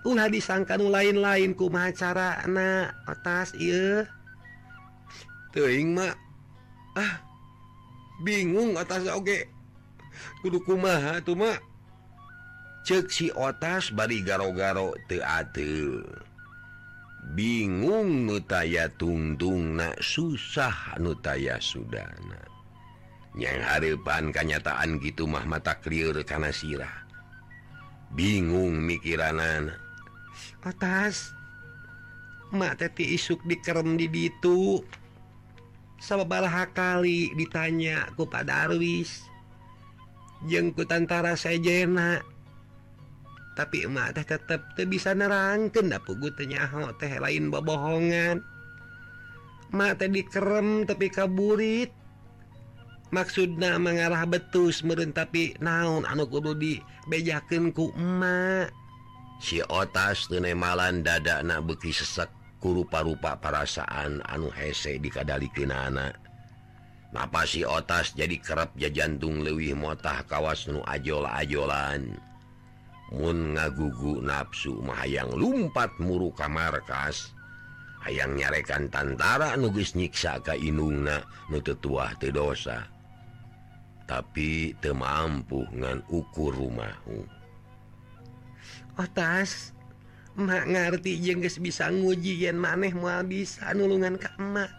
Ulah 0.05 0.29
disangkan 0.29 0.81
lain-lain 0.81 1.57
ku 1.57 1.73
macara 1.73 2.45
anak 2.45 2.93
atas 3.09 3.57
iya 3.57 4.05
teing 5.49 5.97
mak 5.97 6.13
ah 6.93 7.25
bingung 8.21 8.77
atas 8.77 9.09
oge. 9.09 9.49
Kudu 10.45 10.61
kumaha 10.61 11.25
tuh 11.25 11.39
mak 11.41 11.63
ceksi 12.89 13.29
otas 13.37 13.93
bari 13.93 14.25
garo-garo 14.25 14.97
teate 15.13 16.01
bingung 17.37 18.25
nutaya 18.25 18.89
tungtung 18.97 19.77
na 19.77 19.93
susah 20.01 20.97
nutaya 20.97 21.61
Sudana 21.61 22.41
yang 23.37 23.61
hapan 23.61 24.33
kenyataan 24.33 24.97
gitu 25.05 25.29
mah 25.29 25.45
mata 25.45 25.77
clear 25.79 26.17
karena 26.25 26.49
sirah. 26.49 27.05
Bingung 28.17 28.81
mikiranan 28.83 29.77
atas 30.65 31.37
mateti 32.49 33.13
isuk 33.15 33.45
dikerem 33.45 34.01
di 34.01 34.09
itu 34.09 34.81
sababalah 36.01 36.73
kali 36.73 37.37
ditanya 37.37 38.09
ku 38.17 38.25
kepada 38.25 38.65
Darwis. 38.67 39.29
Jengkutantara 40.49 41.37
sejena. 41.37 42.38
tapi 43.59 43.91
emak 43.91 44.15
teh 44.15 44.39
tetap 44.39 44.71
teu 44.79 44.87
bisa 44.87 45.11
nerangkeun 45.11 45.91
da 45.91 45.99
puguh 45.99 46.31
pugu 46.31 46.47
tenyaho 46.47 46.95
teh 46.95 47.19
lain 47.19 47.51
bobohongan 47.51 48.39
mak 49.75 49.99
teh 49.99 50.07
dikerem 50.07 50.87
tapi 50.87 51.11
kaburit. 51.11 51.91
Maksudna 53.09 53.81
mengarah 53.81 54.29
betus 54.29 54.85
meureun 54.85 55.17
tapi 55.17 55.57
naon 55.65 56.05
anu 56.05 56.29
kudu 56.29 56.53
dibejakeun 56.55 57.73
ku 57.73 57.91
emak. 57.97 58.71
Si 59.41 59.65
otas 59.65 60.29
teu 60.29 60.39
nemalan 60.39 61.01
dadana 61.01 61.59
beuki 61.65 61.91
sesek 61.91 62.29
kurupa-rupa 62.61 63.41
perasaan 63.41 64.21
anu 64.29 64.53
hese 64.53 65.01
dikadalikeunana 65.01 66.29
Napa 67.09 67.49
si 67.49 67.65
otas 67.65 68.13
jadi 68.13 68.37
kerep 68.37 68.77
ja 68.77 68.93
jantung 68.93 69.41
lewih 69.41 69.73
motah 69.73 70.21
kawas 70.29 70.69
nu 70.69 70.85
ajola-ajolan? 70.85 72.28
Mun 73.09 73.57
ngagugu 73.57 74.21
nafsu 74.21 74.77
mahaang 74.85 75.33
lumpat 75.33 75.97
muru 75.97 76.29
kamarkas 76.37 77.33
ayaang 78.05 78.37
nyarekan 78.37 78.93
tantara 78.93 79.57
nugis 79.57 79.97
nyiksa 79.97 80.45
ka 80.45 80.53
inungna 80.55 81.25
nututuah 81.49 82.15
tedosa 82.21 82.85
tapi 84.05 84.73
te 84.81 84.93
mampu 84.93 85.65
ngan 85.73 86.05
ukur 86.09 86.53
rumahmu 86.53 87.25
atas 89.01 89.73
mak 90.39 90.69
ngerti 90.69 91.19
jengges 91.19 91.59
bisa 91.59 91.91
nguji 91.91 92.45
yen 92.45 92.61
maneh 92.61 92.93
moal 92.93 93.25
bisa 93.25 93.73
nulungan 93.73 94.21
kamak 94.21 94.71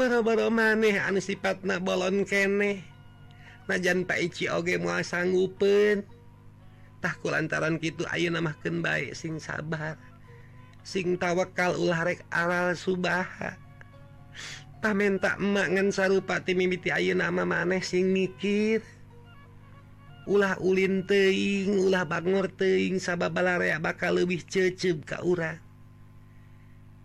bara-bara 0.00 0.48
maneh 0.48 0.96
an 0.96 1.20
sifat 1.20 1.60
na 1.60 1.76
bolon 1.76 2.24
keneh. 2.24 2.80
Najan 3.68 4.08
Pakci 4.08 4.48
oge 4.50 4.80
mua 4.80 5.04
sanggupen 5.04 6.02
tah 7.00 7.16
lantaran 7.24 7.80
gitu 7.80 8.04
Ayo 8.12 8.28
mahkeun 8.30 8.84
bae 8.84 9.16
sing 9.16 9.40
sabar 9.40 9.96
sing 10.80 11.20
tawakal 11.20 11.76
ularek 11.76 12.24
aral 12.32 12.72
Subaha. 12.72 13.56
Pamen 14.80 15.20
tak 15.20 15.36
sarupa 15.36 15.92
sarupati 15.92 16.56
mimiti 16.56 16.88
Ayo 16.88 17.12
nama 17.12 17.44
maneh 17.44 17.84
sing 17.84 18.12
mikir. 18.16 18.80
Ulah 20.24 20.56
Ulin 20.60 21.04
teing 21.04 21.88
ulah 21.90 22.08
Bangor 22.08 22.48
teing 22.52 22.96
sababalaria 22.96 23.80
bakal 23.80 24.16
lebih 24.20 24.44
cecep 24.44 25.04
Kaura 25.04 25.60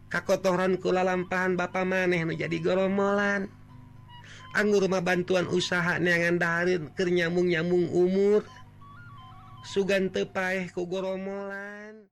kakotoran 0.05 0.79
kula 0.79 1.03
lampahan 1.03 1.60
bapa 1.60 1.84
maneh 1.84 2.23
nu 2.23 2.31
jadi 2.38 2.55
goromolan 2.63 3.51
anggur 4.55 4.88
rumah 4.88 5.03
bantuan 5.03 5.43
usaha 5.51 5.99
neangan 5.99 6.39
darin 6.39 6.88
keur 6.95 7.12
nyambung-nyambung 7.12 7.91
umur. 7.91 8.47
sugan 9.65 10.13
Sugante 10.13 10.30
eh, 10.54 10.69
ku 10.69 10.86
goromolan 10.86 12.06